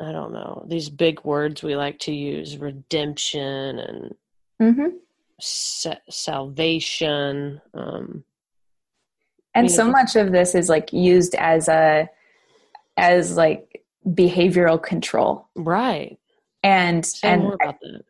i 0.00 0.12
don't 0.12 0.32
know 0.32 0.64
these 0.68 0.88
big 0.88 1.22
words 1.24 1.62
we 1.62 1.74
like 1.74 1.98
to 1.98 2.12
use 2.12 2.58
redemption 2.58 3.78
and 3.78 4.14
mm-hmm. 4.60 4.96
sa- 5.40 5.94
salvation 6.08 7.60
um, 7.74 8.24
and 9.54 9.70
so 9.70 9.84
know, 9.84 9.90
much 9.90 10.16
of 10.16 10.32
this 10.32 10.54
is 10.54 10.68
like 10.68 10.92
used 10.92 11.34
as 11.34 11.68
a 11.68 12.08
as 12.96 13.36
like 13.36 13.81
behavioral 14.06 14.82
control. 14.82 15.48
Right. 15.54 16.18
And 16.62 17.04
Say 17.04 17.28
and 17.28 17.42
more 17.42 17.54
about 17.54 17.80
that. 17.80 18.02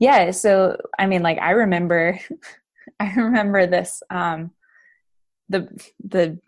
yeah 0.00 0.32
so 0.32 0.76
i 0.98 1.06
mean 1.06 1.22
like 1.22 1.38
i 1.38 1.50
remember 1.50 2.18
i 3.00 3.12
remember 3.14 3.66
this 3.66 4.02
um 4.10 4.50
the 5.48 5.68
the 6.04 6.38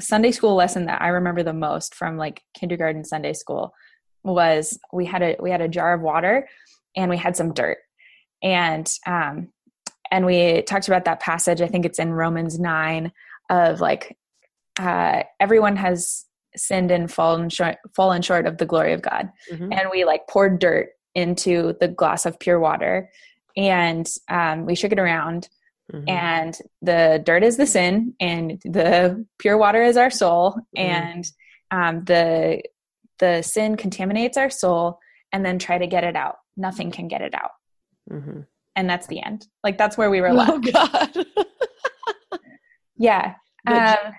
Sunday 0.00 0.30
school 0.30 0.54
lesson 0.54 0.86
that 0.86 1.02
I 1.02 1.08
remember 1.08 1.42
the 1.42 1.52
most 1.52 1.94
from 1.94 2.16
like 2.16 2.42
kindergarten 2.54 3.04
Sunday 3.04 3.32
school 3.32 3.74
was 4.22 4.78
we 4.92 5.06
had 5.06 5.22
a 5.22 5.36
we 5.40 5.50
had 5.50 5.60
a 5.60 5.68
jar 5.68 5.94
of 5.94 6.00
water 6.00 6.48
and 6.96 7.10
we 7.10 7.16
had 7.16 7.36
some 7.36 7.52
dirt. 7.52 7.78
And 8.42 8.88
um 9.06 9.48
and 10.10 10.24
we 10.24 10.62
talked 10.62 10.88
about 10.88 11.04
that 11.06 11.20
passage 11.20 11.60
I 11.60 11.66
think 11.68 11.84
it's 11.84 11.98
in 11.98 12.12
Romans 12.12 12.58
9 12.58 13.12
of 13.50 13.80
like 13.80 14.16
uh 14.78 15.22
everyone 15.40 15.76
has 15.76 16.24
sinned 16.56 16.90
and 16.90 17.10
fallen 17.12 17.48
short 17.48 17.76
fallen 17.94 18.22
short 18.22 18.46
of 18.46 18.58
the 18.58 18.66
glory 18.66 18.92
of 18.92 19.02
God 19.02 19.30
mm-hmm. 19.50 19.72
and 19.72 19.88
we 19.90 20.04
like 20.04 20.26
poured 20.28 20.58
dirt 20.58 20.90
into 21.14 21.76
the 21.80 21.88
glass 21.88 22.26
of 22.26 22.38
pure 22.38 22.58
water 22.58 23.10
and 23.56 24.08
um 24.28 24.66
we 24.66 24.74
shook 24.74 24.92
it 24.92 24.98
around 24.98 25.48
Mm-hmm. 25.92 26.08
And 26.08 26.58
the 26.82 27.22
dirt 27.24 27.42
is 27.42 27.56
the 27.56 27.66
sin, 27.66 28.14
and 28.20 28.60
the 28.62 29.24
pure 29.38 29.56
water 29.56 29.82
is 29.82 29.96
our 29.96 30.10
soul, 30.10 30.52
mm-hmm. 30.76 30.78
and 30.78 31.30
um, 31.70 32.04
the 32.04 32.62
the 33.18 33.42
sin 33.42 33.76
contaminates 33.76 34.36
our 34.36 34.50
soul, 34.50 34.98
and 35.32 35.44
then 35.44 35.58
try 35.58 35.78
to 35.78 35.86
get 35.86 36.04
it 36.04 36.14
out. 36.14 36.36
Nothing 36.58 36.90
can 36.90 37.08
get 37.08 37.22
it 37.22 37.34
out, 37.34 37.52
mm-hmm. 38.10 38.40
and 38.76 38.90
that's 38.90 39.06
the 39.06 39.22
end. 39.22 39.46
Like 39.64 39.78
that's 39.78 39.96
where 39.96 40.10
we 40.10 40.20
were 40.20 40.32
left. 40.32 40.52
Oh 40.52 40.58
God. 40.58 41.26
yeah. 42.96 43.34
But, 43.64 43.98
um, 44.04 44.12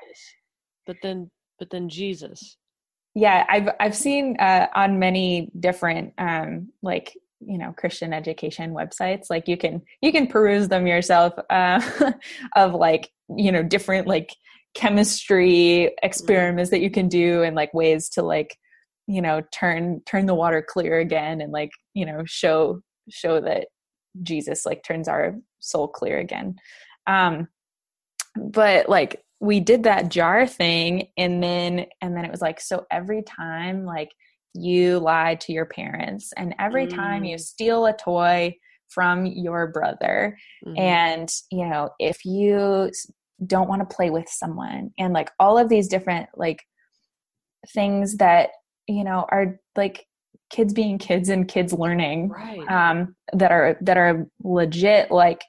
but 0.87 0.97
then, 1.03 1.29
but 1.59 1.69
then 1.69 1.89
Jesus. 1.89 2.57
Yeah, 3.15 3.45
I've 3.49 3.69
I've 3.79 3.95
seen 3.95 4.37
uh, 4.39 4.67
on 4.73 4.99
many 4.99 5.51
different 5.59 6.13
um, 6.17 6.69
like 6.81 7.15
you 7.45 7.57
know 7.57 7.73
christian 7.77 8.11
education 8.11 8.73
websites 8.73 9.27
like 9.29 9.47
you 9.47 9.55
can 9.55 9.81
you 10.01 10.11
can 10.11 10.27
peruse 10.27 10.67
them 10.67 10.85
yourself 10.85 11.33
uh, 11.49 11.79
of 12.55 12.73
like 12.73 13.11
you 13.35 13.51
know 13.51 13.63
different 13.63 14.07
like 14.07 14.35
chemistry 14.73 15.91
experiments 16.03 16.69
that 16.69 16.81
you 16.81 16.91
can 16.91 17.07
do 17.07 17.41
and 17.43 17.55
like 17.55 17.73
ways 17.73 18.09
to 18.09 18.21
like 18.21 18.57
you 19.07 19.21
know 19.21 19.41
turn 19.51 20.01
turn 20.05 20.25
the 20.25 20.35
water 20.35 20.63
clear 20.67 20.99
again 20.99 21.41
and 21.41 21.51
like 21.51 21.71
you 21.93 22.05
know 22.05 22.23
show 22.25 22.79
show 23.09 23.41
that 23.41 23.67
jesus 24.21 24.65
like 24.65 24.83
turns 24.83 25.07
our 25.07 25.35
soul 25.59 25.87
clear 25.87 26.19
again 26.19 26.55
um 27.07 27.47
but 28.35 28.87
like 28.87 29.23
we 29.39 29.59
did 29.59 29.83
that 29.83 30.09
jar 30.09 30.45
thing 30.45 31.07
and 31.17 31.41
then 31.41 31.85
and 32.01 32.15
then 32.15 32.25
it 32.25 32.31
was 32.31 32.41
like 32.41 32.59
so 32.59 32.85
every 32.91 33.23
time 33.23 33.85
like 33.85 34.11
you 34.53 34.99
lied 34.99 35.39
to 35.39 35.53
your 35.53 35.65
parents 35.65 36.33
and 36.35 36.55
every 36.59 36.87
mm. 36.87 36.95
time 36.95 37.23
you 37.23 37.35
mm. 37.35 37.39
steal 37.39 37.85
a 37.85 37.93
toy 37.95 38.53
from 38.89 39.25
your 39.25 39.67
brother 39.67 40.37
mm. 40.65 40.77
and 40.77 41.29
you 41.51 41.65
know 41.67 41.89
if 41.99 42.25
you 42.25 42.91
don't 43.45 43.69
want 43.69 43.87
to 43.87 43.95
play 43.95 44.09
with 44.09 44.27
someone 44.27 44.91
and 44.97 45.13
like 45.13 45.31
all 45.39 45.57
of 45.57 45.69
these 45.69 45.87
different 45.87 46.27
like 46.35 46.63
things 47.69 48.17
that 48.17 48.49
you 48.87 49.03
know 49.03 49.25
are 49.29 49.59
like 49.75 50.05
kids 50.49 50.73
being 50.73 50.97
kids 50.97 51.29
and 51.29 51.47
kids 51.47 51.73
learning 51.73 52.29
right. 52.29 52.67
um, 52.69 53.15
that 53.33 53.51
are 53.51 53.77
that 53.81 53.97
are 53.97 54.27
legit 54.43 55.11
like 55.11 55.41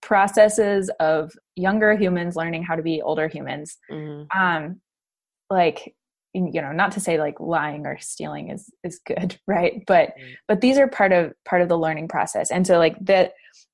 processes 0.00 0.90
of 0.98 1.30
younger 1.56 1.96
humans 1.96 2.36
learning 2.36 2.62
how 2.62 2.76
to 2.76 2.82
be 2.82 3.02
older 3.02 3.28
humans 3.28 3.78
mm. 3.90 4.26
um 4.34 4.80
like 5.50 5.94
you 6.34 6.60
know 6.60 6.72
not 6.72 6.92
to 6.92 7.00
say 7.00 7.18
like 7.18 7.40
lying 7.40 7.86
or 7.86 7.98
stealing 7.98 8.50
is 8.50 8.70
is 8.84 9.00
good 9.06 9.38
right 9.46 9.82
but 9.86 10.10
mm. 10.10 10.34
but 10.46 10.60
these 10.60 10.78
are 10.78 10.86
part 10.86 11.12
of 11.12 11.32
part 11.44 11.62
of 11.62 11.68
the 11.68 11.78
learning 11.78 12.08
process 12.08 12.50
and 12.50 12.66
so 12.66 12.78
like 12.78 12.96
that 13.00 13.32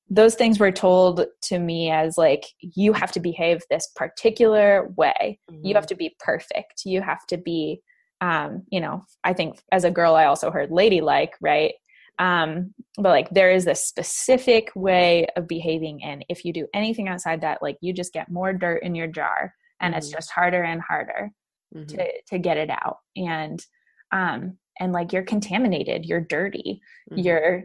those 0.09 0.35
things 0.35 0.59
were 0.59 0.71
told 0.71 1.25
to 1.41 1.59
me 1.59 1.89
as 1.89 2.17
like 2.17 2.45
you 2.59 2.93
have 2.93 3.11
to 3.11 3.19
behave 3.19 3.61
this 3.69 3.89
particular 3.95 4.89
way 4.95 5.39
mm-hmm. 5.49 5.65
you 5.65 5.73
have 5.73 5.83
mm-hmm. 5.83 5.89
to 5.89 5.95
be 5.95 6.15
perfect 6.19 6.83
you 6.85 7.01
have 7.01 7.25
to 7.27 7.37
be 7.37 7.81
um 8.21 8.63
you 8.69 8.79
know 8.79 9.03
i 9.23 9.33
think 9.33 9.61
as 9.71 9.83
a 9.83 9.91
girl 9.91 10.15
i 10.15 10.25
also 10.25 10.51
heard 10.51 10.71
ladylike 10.71 11.33
right 11.41 11.73
um 12.19 12.73
but 12.97 13.09
like 13.09 13.29
there 13.31 13.51
is 13.51 13.65
a 13.65 13.75
specific 13.75 14.69
way 14.75 15.25
of 15.35 15.47
behaving 15.47 16.03
and 16.03 16.23
if 16.29 16.45
you 16.45 16.53
do 16.53 16.67
anything 16.73 17.07
outside 17.07 17.41
that 17.41 17.61
like 17.61 17.77
you 17.81 17.91
just 17.91 18.13
get 18.13 18.31
more 18.31 18.53
dirt 18.53 18.83
in 18.83 18.93
your 18.93 19.07
jar 19.07 19.53
and 19.79 19.93
mm-hmm. 19.93 19.97
it's 19.97 20.09
just 20.09 20.29
harder 20.29 20.63
and 20.63 20.81
harder 20.81 21.31
mm-hmm. 21.75 21.85
to 21.87 22.07
to 22.27 22.37
get 22.37 22.57
it 22.57 22.69
out 22.69 22.99
and 23.15 23.65
um 24.11 24.57
and 24.79 24.93
like 24.93 25.11
you're 25.11 25.23
contaminated 25.23 26.05
you're 26.05 26.21
dirty 26.21 26.81
mm-hmm. 27.11 27.21
you're 27.21 27.63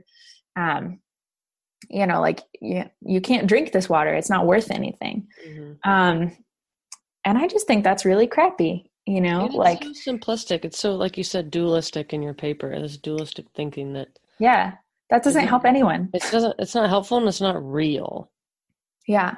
um 0.56 0.98
you 1.90 2.06
know 2.06 2.20
like 2.20 2.40
you, 2.60 2.84
you 3.02 3.20
can't 3.20 3.46
drink 3.46 3.72
this 3.72 3.88
water 3.88 4.14
it's 4.14 4.30
not 4.30 4.46
worth 4.46 4.70
anything 4.70 5.26
mm-hmm. 5.46 5.90
um 5.90 6.36
and 7.24 7.36
i 7.38 7.46
just 7.46 7.66
think 7.66 7.84
that's 7.84 8.04
really 8.04 8.26
crappy 8.26 8.90
you 9.06 9.20
know 9.20 9.46
like 9.52 9.84
so 9.84 10.12
simplistic 10.12 10.64
it's 10.64 10.78
so 10.78 10.94
like 10.94 11.16
you 11.16 11.24
said 11.24 11.50
dualistic 11.50 12.12
in 12.12 12.22
your 12.22 12.34
paper 12.34 12.78
this 12.80 12.96
dualistic 12.96 13.46
thinking 13.54 13.92
that 13.92 14.18
yeah 14.38 14.74
that 15.10 15.24
doesn't 15.24 15.46
help 15.46 15.64
anyone. 15.64 16.10
It 16.12 16.22
doesn't 16.30 16.56
it's 16.58 16.74
not 16.74 16.90
helpful 16.90 17.18
and 17.18 17.28
it's 17.28 17.40
not 17.40 17.62
real. 17.64 18.30
Yeah 19.06 19.36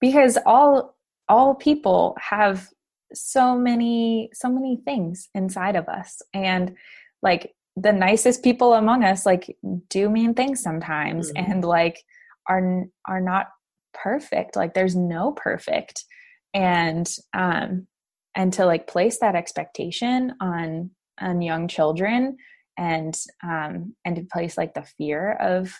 because 0.00 0.36
all 0.44 0.96
all 1.30 1.54
people 1.54 2.14
have 2.20 2.68
so 3.14 3.56
many 3.56 4.28
so 4.34 4.50
many 4.50 4.80
things 4.84 5.28
inside 5.34 5.76
of 5.76 5.88
us. 5.88 6.20
And 6.32 6.76
like 7.22 7.54
the 7.76 7.92
nicest 7.92 8.42
people 8.42 8.74
among 8.74 9.02
us 9.02 9.24
like 9.24 9.56
do 9.88 10.08
mean 10.08 10.34
things 10.34 10.60
sometimes 10.62 11.32
mm-hmm. 11.32 11.52
and 11.52 11.64
like 11.64 12.04
are 12.48 12.84
are 13.06 13.20
not 13.20 13.48
perfect. 13.94 14.56
Like 14.56 14.74
there's 14.74 14.96
no 14.96 15.32
perfect. 15.32 16.04
And 16.52 17.08
um 17.32 17.86
and 18.34 18.52
to 18.54 18.66
like 18.66 18.86
place 18.86 19.18
that 19.20 19.36
expectation 19.36 20.34
on 20.40 20.90
on 21.20 21.40
young 21.40 21.68
children 21.68 22.36
and 22.76 23.16
um 23.42 23.94
and 24.04 24.16
to 24.16 24.26
place 24.32 24.58
like 24.58 24.74
the 24.74 24.86
fear 24.98 25.32
of 25.34 25.72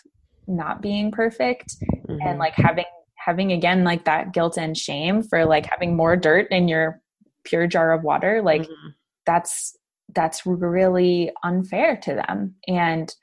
not 0.47 0.81
being 0.81 1.11
perfect 1.11 1.75
mm-hmm. 2.07 2.17
and 2.25 2.39
like 2.39 2.53
having 2.55 2.85
having 3.15 3.51
again 3.51 3.83
like 3.83 4.05
that 4.05 4.33
guilt 4.33 4.57
and 4.57 4.77
shame 4.77 5.23
for 5.23 5.45
like 5.45 5.65
having 5.65 5.95
more 5.95 6.15
dirt 6.15 6.47
in 6.51 6.67
your 6.67 7.01
pure 7.43 7.67
jar 7.67 7.91
of 7.91 8.03
water 8.03 8.41
like 8.41 8.63
mm-hmm. 8.63 8.89
that's 9.25 9.75
that's 10.13 10.45
really 10.45 11.31
unfair 11.43 11.97
to 11.97 12.13
them 12.13 12.55
and 12.67 13.15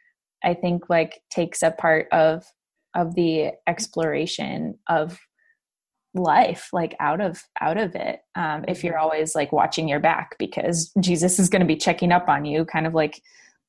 i 0.45 0.53
think 0.53 0.89
like 0.89 1.21
takes 1.31 1.63
a 1.63 1.71
part 1.71 2.09
of 2.13 2.45
of 2.95 3.15
the 3.15 3.51
exploration 3.67 4.79
of 4.89 5.19
life 6.15 6.69
like 6.73 6.95
out 7.01 7.21
of 7.21 7.43
out 7.61 7.79
of 7.79 7.95
it 7.95 8.21
um 8.35 8.65
if 8.69 8.85
you're 8.85 8.95
mm-hmm. 8.95 9.03
always 9.03 9.35
like 9.35 9.51
watching 9.51 9.89
your 9.89 10.01
back 10.01 10.37
because 10.39 10.93
jesus 11.01 11.39
is 11.39 11.49
going 11.49 11.61
to 11.61 11.67
be 11.67 11.77
checking 11.77 12.13
up 12.13 12.29
on 12.29 12.45
you 12.45 12.65
kind 12.65 12.87
of 12.87 12.93
like 12.93 13.23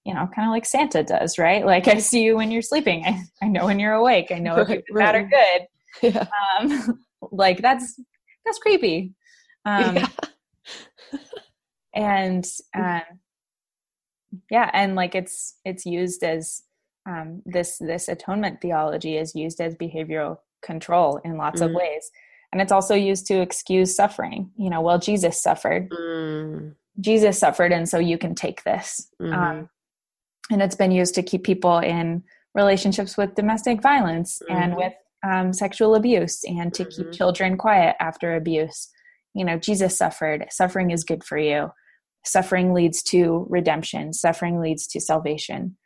you 0.06 0.14
know 0.14 0.30
kind 0.36 0.48
of 0.48 0.52
like 0.52 0.66
santa 0.66 1.04
does 1.04 1.38
right 1.38 1.66
like 1.66 1.88
i 1.88 1.98
see 1.98 2.24
you 2.24 2.36
when 2.36 2.52
you're 2.52 2.62
sleeping 2.62 3.06
i, 3.06 3.22
I 3.42 3.48
know 3.48 3.66
when 3.66 3.80
you're 3.80 3.94
awake 3.94 4.32
i 4.32 4.40
know 4.40 4.58
right, 4.58 4.70
if 4.70 4.84
you're 4.88 4.98
right. 4.98 5.14
bad 5.14 5.16
or 5.16 5.30
good 6.02 6.14
yeah. 6.16 6.28
um 6.60 7.00
like 7.32 7.62
that's 7.62 8.00
that's 8.46 8.60
creepy 8.60 9.14
um 9.66 9.96
yeah 9.96 10.08
and 11.94 12.46
um, 12.76 13.02
yeah 14.50 14.70
and 14.74 14.96
like 14.96 15.16
it's 15.16 15.56
it's 15.64 15.86
used 15.86 16.24
as 16.24 16.64
um, 17.06 17.42
this 17.46 17.78
this 17.80 18.08
atonement 18.08 18.62
theology 18.62 19.18
is 19.18 19.36
used 19.36 19.60
as 19.60 19.76
behavioral 19.76 20.38
control 20.64 21.20
in 21.26 21.38
lots 21.38 21.62
mm. 21.62 21.66
of 21.66 21.74
ways 21.74 22.10
and 22.52 22.62
it's 22.62 22.72
also 22.72 22.96
used 22.96 23.28
to 23.28 23.42
excuse 23.42 23.96
suffering 23.96 24.50
you 24.58 24.70
know 24.70 24.82
well 24.82 24.98
jesus 24.98 25.42
suffered 25.42 25.90
mm. 25.90 26.74
jesus 27.00 27.38
suffered 27.38 27.74
and 27.74 27.88
so 27.90 28.00
you 28.00 28.18
can 28.18 28.34
take 28.34 28.64
this 28.64 29.10
mm-hmm. 29.22 29.34
um, 29.34 29.70
and 30.52 30.62
it's 30.62 30.76
been 30.76 30.92
used 30.92 31.16
to 31.16 31.24
keep 31.24 31.44
people 31.44 31.80
in 31.80 32.24
relationships 32.54 33.18
with 33.18 33.36
domestic 33.36 33.82
violence 33.82 34.42
mm-hmm. 34.44 34.62
and 34.62 34.76
with 34.76 34.94
um, 35.24 35.54
sexual 35.54 35.96
abuse 35.96 36.44
and 36.44 36.74
to 36.74 36.84
mm-hmm. 36.84 37.04
keep 37.04 37.12
children 37.12 37.58
quiet 37.58 37.96
after 38.00 38.36
abuse 38.36 38.90
you 39.34 39.46
know 39.46 39.58
jesus 39.58 39.98
suffered 39.98 40.46
suffering 40.50 40.92
is 40.92 41.04
good 41.04 41.24
for 41.24 41.38
you 41.38 41.70
suffering 42.26 42.74
leads 42.74 43.02
to 43.02 43.46
redemption 43.50 44.14
suffering 44.14 44.60
leads 44.60 44.86
to 44.88 45.00
salvation 45.00 45.78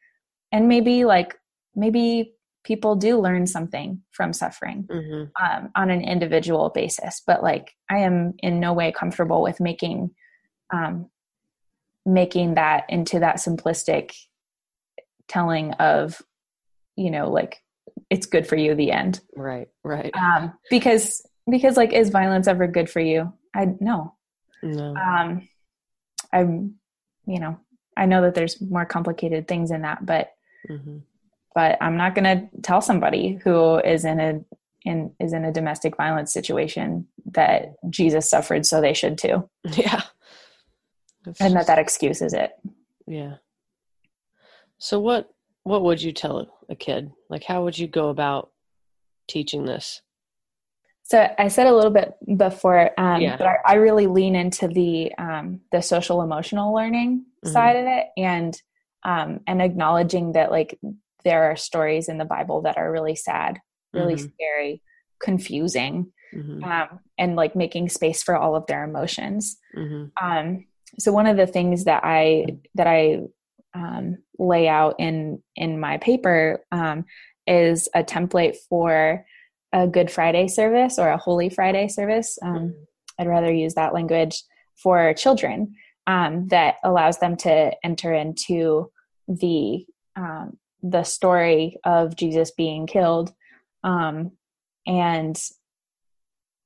and 0.51 0.67
maybe 0.67 1.05
like 1.05 1.35
maybe 1.75 2.33
people 2.63 2.95
do 2.95 3.19
learn 3.19 3.47
something 3.47 4.01
from 4.11 4.33
suffering 4.33 4.87
mm-hmm. 4.91 5.23
um, 5.43 5.69
on 5.75 5.89
an 5.89 6.01
individual 6.01 6.69
basis 6.73 7.21
but 7.25 7.43
like 7.43 7.73
i 7.89 7.99
am 7.99 8.33
in 8.39 8.59
no 8.59 8.73
way 8.73 8.91
comfortable 8.91 9.41
with 9.41 9.59
making 9.59 10.09
um, 10.73 11.09
making 12.05 12.55
that 12.55 12.85
into 12.89 13.19
that 13.19 13.37
simplistic 13.37 14.13
telling 15.27 15.73
of 15.73 16.21
you 16.95 17.11
know 17.11 17.29
like 17.29 17.61
it's 18.09 18.25
good 18.25 18.47
for 18.47 18.55
you 18.55 18.75
the 18.75 18.91
end. 18.91 19.19
Right 19.35 19.67
right. 19.83 20.13
Um, 20.15 20.53
because 20.69 21.25
because 21.49 21.77
like 21.77 21.93
is 21.93 22.09
violence 22.09 22.47
ever 22.47 22.67
good 22.67 22.89
for 22.89 22.99
you? 22.99 23.33
I 23.55 23.67
no. 23.79 24.15
No. 24.63 24.95
Um 24.95 25.47
i'm 26.33 26.75
you 27.25 27.39
know 27.39 27.57
i 27.95 28.05
know 28.05 28.21
that 28.21 28.35
there's 28.35 28.61
more 28.61 28.85
complicated 28.85 29.47
things 29.47 29.71
in 29.71 29.81
that 29.81 30.05
but 30.05 30.33
mm-hmm. 30.69 30.97
but 31.55 31.77
i'm 31.81 31.97
not 31.97 32.15
going 32.15 32.23
to 32.23 32.61
tell 32.61 32.81
somebody 32.81 33.39
who 33.43 33.77
is 33.79 34.05
in 34.05 34.19
a 34.19 34.41
in 34.85 35.11
is 35.19 35.33
in 35.33 35.45
a 35.45 35.51
domestic 35.51 35.97
violence 35.97 36.31
situation 36.33 37.07
that 37.25 37.73
jesus 37.89 38.29
suffered 38.29 38.65
so 38.65 38.81
they 38.81 38.93
should 38.93 39.17
too. 39.17 39.49
Yeah. 39.75 40.01
That's 41.25 41.41
and 41.41 41.53
just, 41.53 41.67
that 41.67 41.75
that 41.75 41.81
excuses 41.81 42.33
it. 42.33 42.51
Yeah 43.05 43.35
so 44.77 44.99
what 44.99 45.29
what 45.63 45.83
would 45.83 46.01
you 46.01 46.11
tell 46.11 46.47
a 46.69 46.75
kid 46.75 47.11
like 47.29 47.43
how 47.43 47.63
would 47.63 47.77
you 47.77 47.87
go 47.87 48.09
about 48.09 48.51
teaching 49.27 49.65
this 49.65 50.01
so 51.03 51.33
I 51.39 51.47
said 51.47 51.67
a 51.67 51.73
little 51.73 51.91
bit 51.91 52.15
before, 52.35 52.91
um, 52.99 53.21
yeah. 53.21 53.37
but 53.37 53.47
I, 53.47 53.55
I, 53.65 53.73
really 53.75 54.07
lean 54.07 54.35
into 54.35 54.67
the 54.67 55.13
um, 55.17 55.61
the 55.71 55.81
social 55.81 56.21
emotional 56.21 56.73
learning 56.73 57.19
mm-hmm. 57.45 57.53
side 57.53 57.77
of 57.77 57.85
it, 57.87 58.07
and 58.17 58.61
um, 59.03 59.39
and 59.47 59.61
acknowledging 59.61 60.33
that 60.33 60.51
like 60.51 60.77
there 61.23 61.45
are 61.45 61.55
stories 61.55 62.09
in 62.09 62.17
the 62.17 62.25
Bible 62.25 62.63
that 62.63 62.77
are 62.77 62.91
really 62.91 63.15
sad, 63.15 63.61
really 63.93 64.15
mm-hmm. 64.15 64.27
scary, 64.33 64.81
confusing, 65.21 66.11
mm-hmm. 66.35 66.61
Um, 66.61 66.99
and 67.17 67.37
like 67.37 67.55
making 67.55 67.87
space 67.87 68.21
for 68.21 68.35
all 68.35 68.57
of 68.57 68.67
their 68.67 68.83
emotions. 68.83 69.55
Mm-hmm. 69.77 70.07
Um, 70.21 70.65
so 70.99 71.13
one 71.13 71.25
of 71.25 71.37
the 71.37 71.47
things 71.47 71.85
that 71.85 72.01
I 72.03 72.47
that 72.75 72.87
I 72.87 73.21
um, 73.77 74.17
lay 74.39 74.67
out 74.67 74.95
in 74.99 75.41
in 75.55 75.79
my 75.79 75.97
paper 75.97 76.63
is 77.47 77.87
a 77.95 78.03
template 78.03 78.57
for 78.69 79.25
a 79.73 79.87
Good 79.87 80.11
Friday 80.11 80.47
service 80.47 80.99
or 80.99 81.09
a 81.09 81.17
Holy 81.17 81.49
Friday 81.49 81.87
service. 81.87 82.37
Um, 82.41 82.55
mm-hmm. 82.55 82.71
I'd 83.19 83.27
rather 83.27 83.51
use 83.51 83.73
that 83.75 83.93
language 83.93 84.43
for 84.75 85.13
children 85.13 85.75
um, 86.05 86.47
that 86.49 86.75
allows 86.83 87.19
them 87.19 87.35
to 87.37 87.71
enter 87.83 88.13
into 88.13 88.91
the 89.27 89.85
um, 90.15 90.57
the 90.83 91.03
story 91.03 91.77
of 91.83 92.15
Jesus 92.15 92.51
being 92.51 92.87
killed, 92.87 93.33
um, 93.83 94.31
and 94.85 95.41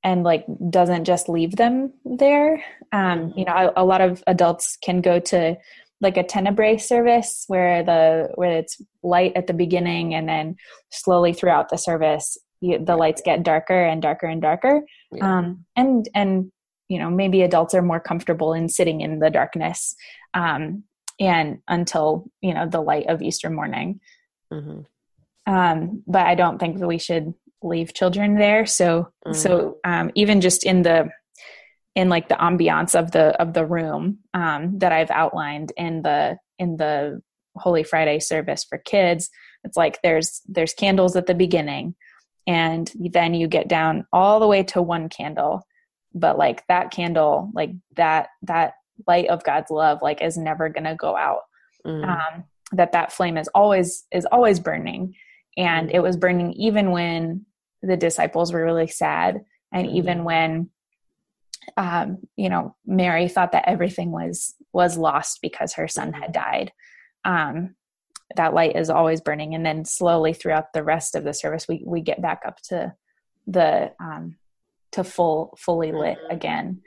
and 0.04 0.24
like 0.24 0.44
doesn't 0.70 1.04
just 1.04 1.28
leave 1.28 1.56
them 1.56 1.92
there. 2.04 2.62
Um, 2.92 3.32
you 3.36 3.44
know, 3.44 3.72
a, 3.76 3.82
a 3.82 3.84
lot 3.84 4.00
of 4.00 4.22
adults 4.26 4.76
can 4.82 5.00
go 5.00 5.18
to 5.20 5.56
like 6.02 6.16
a 6.16 6.24
tenebrae 6.24 6.76
service 6.76 7.44
where 7.46 7.82
the 7.82 8.28
where 8.34 8.58
it's 8.58 8.82
light 9.02 9.32
at 9.36 9.46
the 9.46 9.54
beginning 9.54 10.14
and 10.14 10.28
then 10.28 10.56
slowly 10.90 11.32
throughout 11.32 11.68
the 11.70 11.78
service 11.78 12.36
you, 12.60 12.84
the 12.84 12.96
lights 12.96 13.22
get 13.24 13.42
darker 13.42 13.84
and 13.84 14.02
darker 14.02 14.26
and 14.26 14.42
darker 14.42 14.82
yeah. 15.12 15.38
um, 15.38 15.64
and 15.76 16.08
and 16.14 16.52
you 16.88 16.98
know 16.98 17.08
maybe 17.08 17.42
adults 17.42 17.72
are 17.74 17.82
more 17.82 18.00
comfortable 18.00 18.52
in 18.52 18.68
sitting 18.68 19.00
in 19.00 19.20
the 19.20 19.30
darkness 19.30 19.94
um, 20.34 20.82
and 21.20 21.60
until 21.68 22.26
you 22.40 22.52
know 22.52 22.68
the 22.68 22.80
light 22.80 23.06
of 23.06 23.22
easter 23.22 23.48
morning 23.48 24.00
mm-hmm. 24.52 24.80
um, 25.52 26.02
but 26.06 26.26
i 26.26 26.34
don't 26.34 26.58
think 26.58 26.78
that 26.78 26.88
we 26.88 26.98
should 26.98 27.32
leave 27.62 27.94
children 27.94 28.34
there 28.34 28.66
so 28.66 29.08
mm-hmm. 29.24 29.32
so 29.32 29.78
um, 29.84 30.10
even 30.16 30.40
just 30.40 30.64
in 30.64 30.82
the 30.82 31.08
in 31.94 32.08
like 32.08 32.28
the 32.28 32.34
ambiance 32.34 32.98
of 32.98 33.10
the 33.10 33.40
of 33.40 33.52
the 33.52 33.66
room 33.66 34.18
um, 34.34 34.78
that 34.78 34.92
i've 34.92 35.10
outlined 35.10 35.72
in 35.76 36.02
the 36.02 36.38
in 36.58 36.76
the 36.76 37.20
holy 37.56 37.82
friday 37.82 38.18
service 38.18 38.64
for 38.64 38.78
kids 38.78 39.30
it's 39.64 39.76
like 39.76 40.00
there's 40.02 40.40
there's 40.46 40.74
candles 40.74 41.16
at 41.16 41.26
the 41.26 41.34
beginning 41.34 41.94
and 42.46 42.90
then 42.96 43.34
you 43.34 43.46
get 43.46 43.68
down 43.68 44.06
all 44.12 44.40
the 44.40 44.46
way 44.46 44.62
to 44.62 44.82
one 44.82 45.08
candle 45.08 45.62
but 46.14 46.36
like 46.38 46.66
that 46.66 46.90
candle 46.90 47.50
like 47.54 47.70
that 47.96 48.28
that 48.42 48.74
light 49.06 49.28
of 49.28 49.44
god's 49.44 49.70
love 49.70 50.00
like 50.02 50.22
is 50.22 50.36
never 50.36 50.68
going 50.68 50.84
to 50.84 50.94
go 50.94 51.16
out 51.16 51.42
mm. 51.86 52.04
um, 52.04 52.44
that 52.72 52.92
that 52.92 53.12
flame 53.12 53.36
is 53.36 53.48
always 53.48 54.04
is 54.10 54.26
always 54.26 54.60
burning 54.60 55.14
and 55.56 55.88
mm. 55.88 55.94
it 55.94 56.00
was 56.00 56.16
burning 56.16 56.52
even 56.54 56.90
when 56.90 57.44
the 57.82 57.96
disciples 57.96 58.52
were 58.52 58.64
really 58.64 58.86
sad 58.86 59.44
and 59.72 59.88
mm. 59.88 59.94
even 59.94 60.24
when 60.24 60.70
um, 61.76 62.18
you 62.36 62.48
know 62.48 62.74
mary 62.86 63.28
thought 63.28 63.52
that 63.52 63.68
everything 63.68 64.10
was 64.10 64.54
was 64.72 64.96
lost 64.96 65.40
because 65.42 65.74
her 65.74 65.88
son 65.88 66.12
had 66.12 66.32
died. 66.32 66.72
Um, 67.24 67.74
that 68.36 68.54
light 68.54 68.76
is 68.76 68.90
always 68.90 69.20
burning. 69.20 69.54
And 69.54 69.64
then 69.64 69.84
slowly 69.84 70.32
throughout 70.32 70.72
the 70.72 70.82
rest 70.82 71.14
of 71.14 71.24
the 71.24 71.34
service 71.34 71.66
we 71.68 71.82
we 71.86 72.00
get 72.00 72.22
back 72.22 72.42
up 72.46 72.56
to 72.68 72.94
the 73.46 73.92
um 74.00 74.36
to 74.92 75.04
full 75.04 75.56
fully 75.58 75.92
lit 75.92 76.18
Mm-hmm. 76.18 76.34
again. 76.34 76.82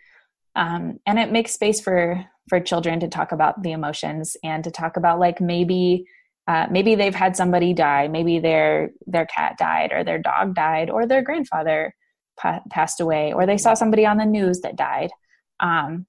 Um 0.55 0.99
and 1.05 1.19
it 1.19 1.31
makes 1.31 1.53
space 1.53 1.81
for 1.81 2.25
for 2.49 2.59
children 2.59 2.99
to 2.99 3.07
talk 3.07 3.31
about 3.31 3.63
the 3.63 3.71
emotions 3.71 4.37
and 4.43 4.63
to 4.63 4.71
talk 4.71 4.97
about 4.97 5.19
like 5.19 5.41
maybe 5.41 6.05
uh, 6.47 6.67
maybe 6.69 6.93
they've 6.93 7.15
had 7.15 7.35
somebody 7.35 7.73
die. 7.73 8.07
Maybe 8.07 8.37
their 8.39 8.91
their 9.07 9.25
cat 9.25 9.57
died 9.57 9.91
or 9.91 10.03
their 10.03 10.19
dog 10.19 10.53
died 10.53 10.91
or 10.91 11.07
their 11.07 11.23
grandfather 11.23 11.95
pa- 12.37 12.61
passed 12.69 12.99
away 13.01 13.33
or 13.33 13.45
they 13.45 13.57
saw 13.57 13.73
somebody 13.73 14.05
on 14.05 14.17
the 14.17 14.25
news 14.25 14.61
that 14.61 14.75
died 14.75 15.11
um 15.59 16.05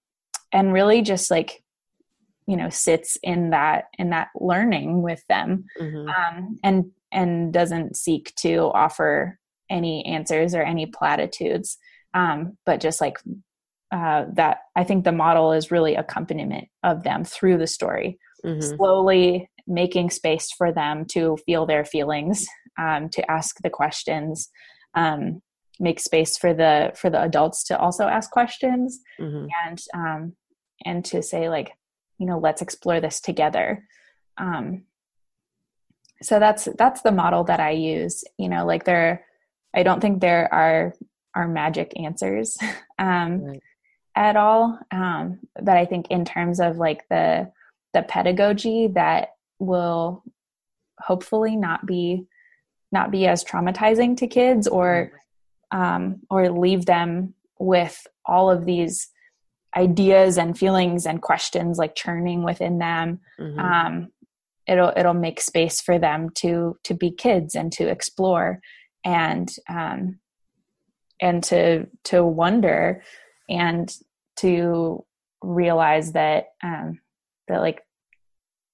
and 0.53 0.73
really 0.73 1.03
just 1.03 1.31
like 1.31 1.63
you 2.47 2.57
know 2.57 2.69
sits 2.71 3.17
in 3.23 3.51
that 3.51 3.85
in 3.99 4.11
that 4.11 4.29
learning 4.37 5.03
with 5.03 5.23
them 5.29 5.65
Mhm. 5.81 6.09
um, 6.09 6.59
and 6.63 6.85
and 7.13 7.53
doesn't 7.53 7.97
seek 7.97 8.35
to 8.37 8.71
offer 8.75 9.39
any 9.71 10.05
answers 10.07 10.55
or 10.55 10.63
any 10.63 10.87
platitudes 10.87 11.77
um, 12.15 12.57
but 12.65 12.81
just 12.81 13.01
like 13.01 13.19
uh, 13.93 14.25
that 14.35 14.59
i 14.75 14.83
think 14.85 15.05
the 15.05 15.13
model 15.13 15.53
is 15.53 15.71
really 15.71 15.95
accompaniment 15.97 16.67
of 16.83 17.03
them 17.05 17.25
through 17.25 17.59
the 17.59 17.67
story 17.67 18.19
Mhm. 18.45 18.77
slowly 18.77 19.49
making 19.67 20.11
space 20.11 20.53
for 20.53 20.71
them 20.73 21.05
to 21.07 21.37
feel 21.47 21.67
their 21.67 21.85
feelings 21.85 22.47
um, 22.79 23.09
to 23.09 23.29
ask 23.31 23.57
the 23.63 23.71
questions 23.71 24.49
um, 24.95 25.41
make 25.79 26.01
space 26.01 26.37
for 26.39 26.55
the 26.55 26.93
for 26.97 27.11
the 27.11 27.21
adults 27.23 27.65
to 27.65 27.79
also 27.79 28.07
ask 28.07 28.31
questions 28.31 29.01
Mhm. 29.21 29.49
and 29.67 29.83
um 29.95 30.33
and 30.85 31.05
to 31.07 31.23
say 31.23 31.49
like 31.49 31.73
you 32.19 32.27
know 32.27 32.39
let's 32.39 32.63
explore 32.63 33.01
this 33.01 33.21
together 33.21 33.87
um 34.39 34.85
so 36.23 36.39
that's 36.39 36.67
that's 36.79 37.03
the 37.03 37.13
model 37.13 37.45
that 37.45 37.61
i 37.61 37.71
use 37.71 38.25
you 38.39 38.49
know 38.49 38.65
like 38.67 38.85
there 38.85 39.25
i 39.75 39.83
don't 39.83 40.01
think 40.01 40.21
there 40.21 40.53
are 40.53 40.95
are 41.35 41.49
magic 41.49 41.93
answers 42.01 42.57
um 42.99 43.45
Right. 43.45 43.63
at 44.15 44.37
all 44.37 44.79
um 44.91 45.41
but 45.63 45.77
i 45.77 45.85
think 45.85 46.09
in 46.11 46.25
terms 46.25 46.59
of 46.61 46.79
like 46.79 47.07
the 47.11 47.51
the 47.93 48.03
pedagogy 48.03 48.89
that 48.89 49.31
will 49.59 50.23
hopefully 50.99 51.57
not 51.57 51.85
be 51.87 52.27
not 52.93 53.11
be 53.11 53.27
as 53.27 53.45
traumatizing 53.45 54.17
to 54.19 54.27
kids 54.27 54.67
or 54.69 55.13
um, 55.71 56.21
or 56.31 56.51
leave 56.51 56.87
them 56.87 57.35
with 57.59 58.07
all 58.25 58.51
of 58.51 58.65
these 58.67 59.09
ideas 59.77 60.39
and 60.39 60.59
feelings 60.59 61.07
and 61.07 61.21
questions 61.23 61.77
like 61.79 61.95
churning 61.95 62.43
within 62.43 62.79
them 62.79 63.21
Mhm. 63.39 63.59
um, 63.59 64.09
it'll 64.67 64.93
it'll 64.97 65.15
make 65.15 65.41
space 65.41 65.81
for 65.81 65.99
them 65.99 66.31
to 66.31 66.77
to 66.85 66.95
be 66.95 67.11
kids 67.11 67.55
and 67.55 67.73
to 67.73 67.87
explore 67.89 68.61
and 69.05 69.55
um, 69.69 70.19
and 71.21 71.43
to 71.45 71.87
to 72.05 72.25
wonder 72.25 73.03
and 73.49 73.95
to 74.37 75.05
realize 75.43 76.13
that 76.13 76.47
um, 76.63 77.01
that 77.49 77.61
like 77.61 77.83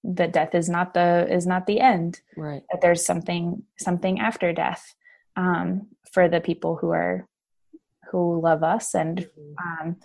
that 0.05 0.33
death 0.33 0.55
is 0.55 0.69
not 0.69 0.95
the 0.95 1.27
is 1.31 1.47
not 1.47 1.67
the 1.67 1.79
end 1.81 2.21
right. 2.37 2.63
that 2.71 2.81
there's 2.81 3.05
something 3.05 3.63
something 3.79 4.19
after 4.21 4.53
death 4.53 4.95
um, 5.37 5.87
for 6.13 6.29
the 6.29 6.41
people 6.41 6.77
who 6.77 6.91
are 6.91 7.27
who 8.11 8.41
love 8.41 8.63
us 8.63 8.95
and 8.95 9.19
Mhm. 9.19 9.55
um, 9.81 9.97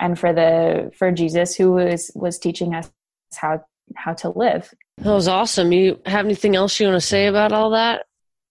and 0.00 0.18
for 0.18 0.32
the 0.32 0.90
for 0.98 1.12
Jesus 1.12 1.54
who 1.56 1.72
was 1.72 2.10
was 2.14 2.38
teaching 2.38 2.74
us 2.74 2.90
how 3.36 3.64
how 3.96 4.12
to 4.14 4.30
live. 4.30 4.72
That 4.98 5.12
was 5.12 5.28
awesome. 5.28 5.72
You 5.72 6.00
have 6.06 6.24
anything 6.24 6.56
else 6.56 6.78
you 6.78 6.86
want 6.88 7.00
to 7.00 7.06
say 7.06 7.26
about 7.26 7.52
all 7.52 7.70
that? 7.70 8.06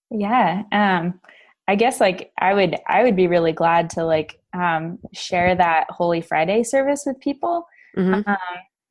Yeah. 0.09 0.63
Um 0.71 1.19
I 1.67 1.75
guess 1.75 1.99
like 1.99 2.31
I 2.39 2.53
would 2.53 2.75
I 2.87 3.03
would 3.03 3.15
be 3.15 3.27
really 3.27 3.53
glad 3.53 3.91
to 3.91 4.03
like 4.05 4.39
um 4.53 4.99
share 5.13 5.55
that 5.55 5.89
Holy 5.89 6.21
Friday 6.21 6.63
service 6.63 7.03
with 7.05 7.19
people. 7.19 7.67
Mhm. 7.97 8.27
Um 8.27 8.37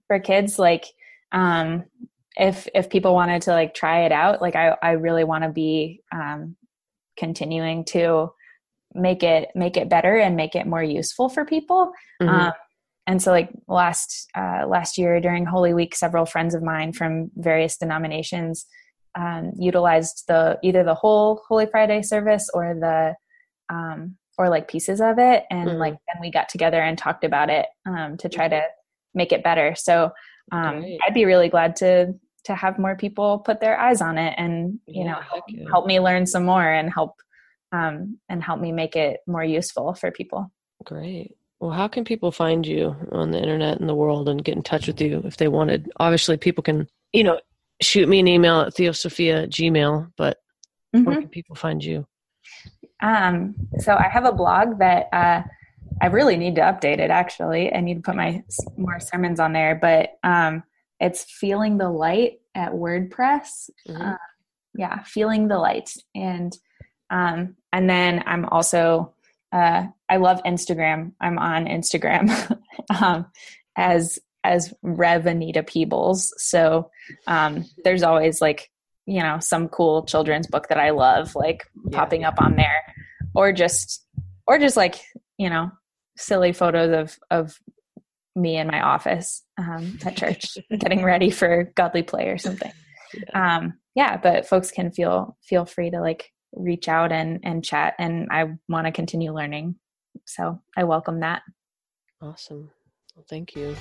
for 0.07 0.19
kids 0.19 0.59
like 0.59 0.85
um 1.33 1.85
if 2.37 2.69
if 2.75 2.89
people 2.91 3.15
wanted 3.15 3.43
to 3.43 3.51
like 3.53 3.75
try 3.75 4.05
it 4.05 4.13
out, 4.13 4.41
like 4.41 4.57
I 4.57 4.77
I 4.83 4.93
really 4.93 5.25
want 5.25 5.45
to 5.45 5.51
be 5.51 6.03
um 6.13 6.57
continuing 7.25 7.85
to 7.85 8.33
make 8.95 9.23
it 9.23 9.51
make 9.55 9.77
it 9.77 9.89
better 9.89 10.17
and 10.17 10.35
make 10.43 10.55
it 10.57 10.67
more 10.67 10.83
useful 10.83 11.29
for 11.29 11.45
people. 11.45 11.93
Mhm. 12.21 12.29
Um, 12.29 12.53
and 13.07 13.23
so 13.23 13.31
like 13.31 13.51
last 13.69 14.29
uh, 14.37 14.67
last 14.67 14.99
year 14.99 15.21
during 15.21 15.45
Holy 15.47 15.75
Week, 15.75 15.95
several 15.95 16.27
friends 16.27 16.55
of 16.55 16.63
mine 16.63 16.93
from 16.93 17.31
various 17.37 17.77
denominations 17.77 18.67
um, 19.17 19.53
utilized 19.59 20.25
the 20.29 20.59
either 20.63 20.83
the 20.85 20.95
whole 20.95 21.43
Holy 21.49 21.67
Friday 21.67 22.03
service 22.03 22.49
or 22.55 22.75
the 22.75 23.15
um, 23.75 24.17
or 24.39 24.49
like 24.49 24.69
pieces 24.69 25.01
of 25.01 25.19
it, 25.19 25.45
and 25.51 25.69
Mhm. 25.69 25.79
like 25.79 25.97
then 26.07 26.21
we 26.21 26.31
got 26.31 26.49
together 26.49 26.81
and 26.81 26.97
talked 26.97 27.25
about 27.25 27.51
it 27.51 27.67
um, 27.87 28.17
to 28.19 28.29
try 28.29 28.49
to 28.49 28.63
make 29.15 29.33
it 29.33 29.45
better. 29.45 29.75
So 29.77 30.11
um, 30.53 30.85
I'd 31.07 31.15
be 31.15 31.27
really 31.27 31.49
glad 31.49 31.77
to 31.77 32.15
to 32.45 32.55
have 32.55 32.79
more 32.79 32.97
people 32.97 33.39
put 33.39 33.61
their 33.61 33.79
eyes 33.79 34.01
on 34.01 34.19
it 34.19 34.35
and 34.39 34.79
you 34.87 35.05
Yeah, 35.05 35.13
know 35.13 35.21
help, 35.21 35.45
yeah. 35.49 35.65
help 35.71 35.87
me 35.87 36.01
learn 36.01 36.27
some 36.27 36.45
more 36.45 36.69
and 36.69 36.93
help 36.93 37.21
um, 37.73 38.19
and 38.29 38.43
help 38.43 38.61
me 38.61 38.73
make 38.73 38.97
it 38.97 39.21
more 39.27 39.45
useful 39.45 39.95
for 39.95 40.11
people. 40.11 40.51
Great. 40.85 41.37
Well, 41.61 41.71
how 41.71 41.89
can 41.89 42.05
people 42.05 42.33
find 42.33 42.67
you 42.67 42.97
on 43.13 43.31
the 43.31 43.39
internet 43.39 43.79
and 43.81 43.89
the 43.89 43.95
world 43.95 44.29
and 44.29 44.43
get 44.43 44.57
in 44.57 44.63
touch 44.63 44.87
with 44.87 45.01
you 45.01 45.23
if 45.25 45.37
they 45.37 45.49
wanted? 45.49 45.91
Obviously, 45.99 46.37
people 46.39 46.63
can, 46.63 46.89
you 47.13 47.23
know, 47.23 47.39
shoot 47.83 48.09
me 48.09 48.19
an 48.19 48.27
email 48.29 48.61
at 48.63 48.75
theosophia 48.75 49.47
gmail, 49.47 50.11
but 50.17 50.39
where 50.93 51.03
Mhm. 51.17 51.21
can 51.21 51.29
people 51.29 51.55
find 51.55 51.85
you? 51.85 52.07
Um, 53.03 53.55
so 53.79 53.95
I 53.95 54.09
have 54.09 54.25
a 54.25 54.33
blog 54.33 54.79
that 54.79 55.09
uh, 55.13 55.43
I 56.01 56.07
really 56.07 56.37
need 56.37 56.55
to 56.57 56.63
update 56.63 56.99
it. 56.99 57.11
Actually, 57.11 57.73
I 57.75 57.81
need 57.81 57.97
to 57.97 58.01
put 58.03 58.17
my 58.17 58.43
more 58.77 58.99
sermons 59.01 59.39
on 59.41 59.53
there. 59.53 59.75
But 59.75 60.19
um, 60.23 60.63
it's 61.01 61.25
feeling 61.25 61.79
the 61.79 61.91
light 61.91 62.41
at 62.55 62.73
WordPress. 62.73 63.71
Mhm. 63.89 64.13
Uh, 64.15 64.19
yeah, 64.75 65.03
feeling 65.03 65.49
the 65.49 65.59
light, 65.59 65.91
and 66.15 66.57
um, 67.11 67.57
and 67.73 67.91
then 67.91 68.23
I'm 68.27 68.45
also 68.47 69.15
uh, 69.53 69.87
I 70.09 70.17
love 70.19 70.41
Instagram. 70.45 71.13
I'm 71.21 71.39
on 71.39 71.67
Instagram 71.67 72.57
um, 73.03 73.27
as 73.77 74.19
as 74.45 74.73
Rev 74.83 75.27
Anita 75.27 75.63
Peebles. 75.63 76.33
So 76.39 76.91
um, 77.27 77.65
there's 77.85 78.03
always 78.05 78.41
like 78.41 78.71
you 79.07 79.21
know 79.23 79.39
some 79.41 79.69
cool 79.69 80.05
children's 80.05 80.47
book 80.47 80.69
that 80.69 80.79
I 80.79 80.91
love 80.91 81.35
like 81.35 81.67
Yeah. 81.89 81.99
popping 81.99 82.25
up 82.25 82.41
on 82.41 82.55
there, 82.57 82.95
or 83.35 83.53
just 83.53 84.07
or 84.47 84.59
just 84.59 84.77
like 84.77 85.01
you 85.37 85.51
know 85.51 85.73
silly 86.17 86.53
photos 86.53 86.93
of 86.93 87.19
of 87.31 87.59
me 88.37 88.57
in 88.57 88.67
my 88.67 88.81
office 88.81 89.43
um, 89.59 89.99
at 90.05 90.17
church 90.17 90.57
getting 90.79 91.05
ready 91.05 91.31
for 91.31 91.73
godly 91.75 92.03
play 92.03 92.29
or 92.29 92.39
something. 92.39 92.73
Um, 93.35 93.75
yeah, 93.95 94.17
but 94.17 94.47
folks 94.47 94.71
can 94.71 94.93
feel 94.93 95.37
feel 95.43 95.65
free 95.65 95.91
to 95.91 96.01
like 96.01 96.31
reach 96.53 96.89
out 96.89 97.13
and 97.13 97.41
and 97.43 97.65
chat, 97.65 97.95
and 97.99 98.29
I 98.31 98.53
want 98.69 98.87
to 98.87 98.93
continue 98.93 99.33
learning, 99.33 99.77
so 100.27 100.61
I 100.77 100.85
welcome 100.85 101.21
that. 101.21 101.43
Awesome. 102.23 102.71
Well, 103.17 103.25
thank 103.29 103.57
you. 103.57 103.77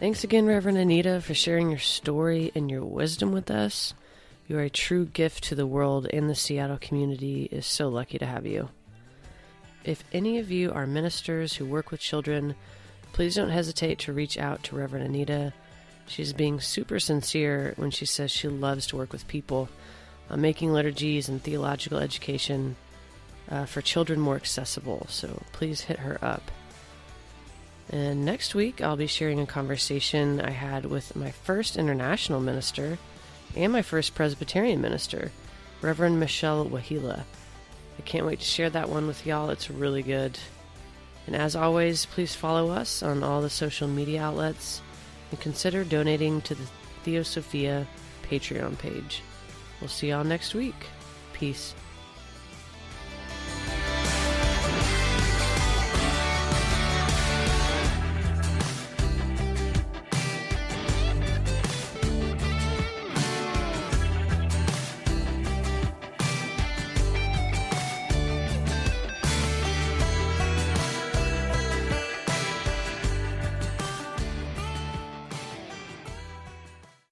Thanks 0.00 0.24
again, 0.24 0.46
Reverend 0.46 0.78
Anita, 0.78 1.20
for 1.20 1.34
sharing 1.34 1.68
your 1.68 1.78
story 1.78 2.50
and 2.54 2.70
your 2.70 2.82
wisdom 2.82 3.32
with 3.32 3.50
us. 3.50 3.92
You 4.48 4.56
are 4.56 4.62
a 4.62 4.70
true 4.70 5.04
gift 5.04 5.44
to 5.44 5.54
the 5.54 5.66
world, 5.66 6.06
and 6.10 6.26
the 6.26 6.34
Seattle 6.34 6.78
community 6.78 7.50
is 7.52 7.66
so 7.66 7.90
lucky 7.90 8.16
to 8.16 8.24
have 8.24 8.46
you. 8.46 8.70
If 9.84 10.02
any 10.10 10.38
of 10.38 10.50
you 10.50 10.72
are 10.72 10.86
ministers 10.86 11.54
who 11.54 11.66
work 11.66 11.90
with 11.90 12.00
children, 12.00 12.54
please 13.12 13.34
don't 13.34 13.50
hesitate 13.50 13.98
to 13.98 14.14
reach 14.14 14.38
out 14.38 14.62
to 14.64 14.76
Reverend 14.76 15.04
Anita. 15.04 15.52
She's 16.06 16.32
being 16.32 16.60
super 16.60 16.98
sincere 16.98 17.74
when 17.76 17.90
she 17.90 18.06
says 18.06 18.30
she 18.30 18.48
loves 18.48 18.86
to 18.86 18.96
work 18.96 19.12
with 19.12 19.28
people 19.28 19.68
on 20.30 20.40
making 20.40 20.72
liturgies 20.72 21.28
and 21.28 21.42
theological 21.42 21.98
education 21.98 22.74
uh, 23.50 23.66
for 23.66 23.82
children 23.82 24.18
more 24.18 24.36
accessible. 24.36 25.06
So 25.10 25.42
please 25.52 25.82
hit 25.82 25.98
her 25.98 26.18
up. 26.24 26.50
And 27.90 28.24
next 28.24 28.54
week, 28.54 28.80
I'll 28.80 28.96
be 28.96 29.08
sharing 29.08 29.40
a 29.40 29.46
conversation 29.46 30.40
I 30.40 30.50
had 30.50 30.86
with 30.86 31.16
my 31.16 31.32
first 31.32 31.76
international 31.76 32.40
minister 32.40 32.98
and 33.56 33.72
my 33.72 33.82
first 33.82 34.14
Presbyterian 34.14 34.80
minister, 34.80 35.32
Reverend 35.82 36.20
Michelle 36.20 36.64
Wahila. 36.66 37.24
I 37.98 38.02
can't 38.02 38.26
wait 38.26 38.38
to 38.38 38.46
share 38.46 38.70
that 38.70 38.88
one 38.88 39.08
with 39.08 39.26
y'all. 39.26 39.50
It's 39.50 39.70
really 39.70 40.02
good. 40.02 40.38
And 41.26 41.34
as 41.34 41.56
always, 41.56 42.06
please 42.06 42.34
follow 42.34 42.70
us 42.70 43.02
on 43.02 43.24
all 43.24 43.42
the 43.42 43.50
social 43.50 43.88
media 43.88 44.22
outlets 44.22 44.80
and 45.30 45.40
consider 45.40 45.82
donating 45.82 46.40
to 46.42 46.54
the 46.54 46.66
Theosophia 47.02 47.88
Patreon 48.28 48.78
page. 48.78 49.22
We'll 49.80 49.88
see 49.88 50.10
y'all 50.10 50.24
next 50.24 50.54
week. 50.54 50.76
Peace. 51.32 51.74